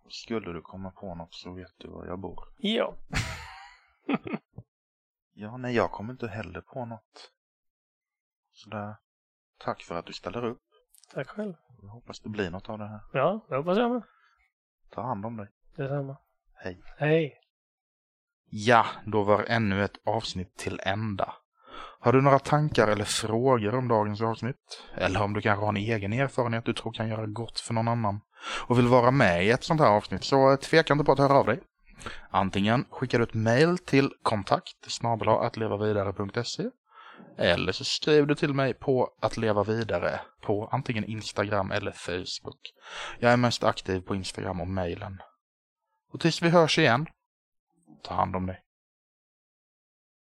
[0.08, 2.44] Skulle du komma på något så vet du var jag bor.
[2.58, 2.96] Ja.
[5.40, 7.32] Ja, nej, jag kommer inte heller på något.
[8.52, 8.96] Sådär.
[9.58, 10.67] Tack för att du ställer upp.
[11.14, 11.54] Tack själv.
[11.82, 13.00] Jag hoppas det blir något av det här.
[13.12, 14.02] Ja, det hoppas jag med.
[14.90, 15.48] Ta hand om dig.
[15.76, 16.16] Detsamma.
[16.54, 16.82] Hej.
[16.98, 17.34] Hej.
[18.50, 21.34] Ja, då var ännu ett avsnitt till ända.
[22.00, 24.84] Har du några tankar eller frågor om dagens avsnitt?
[24.94, 27.88] Eller om du kanske har en egen erfarenhet du tror kan göra gott för någon
[27.88, 28.20] annan
[28.66, 31.32] och vill vara med i ett sånt här avsnitt så tveka inte på att höra
[31.32, 31.60] av dig.
[32.30, 36.70] Antingen skickar du ett mail till kontakt attlevavidare.se
[37.38, 42.60] eller så skriver du till mig på att leva vidare på antingen Instagram eller Facebook.
[43.18, 45.18] Jag är mest aktiv på Instagram och mailen.
[46.12, 47.06] Och tills vi hörs igen,
[48.02, 48.60] ta hand om dig.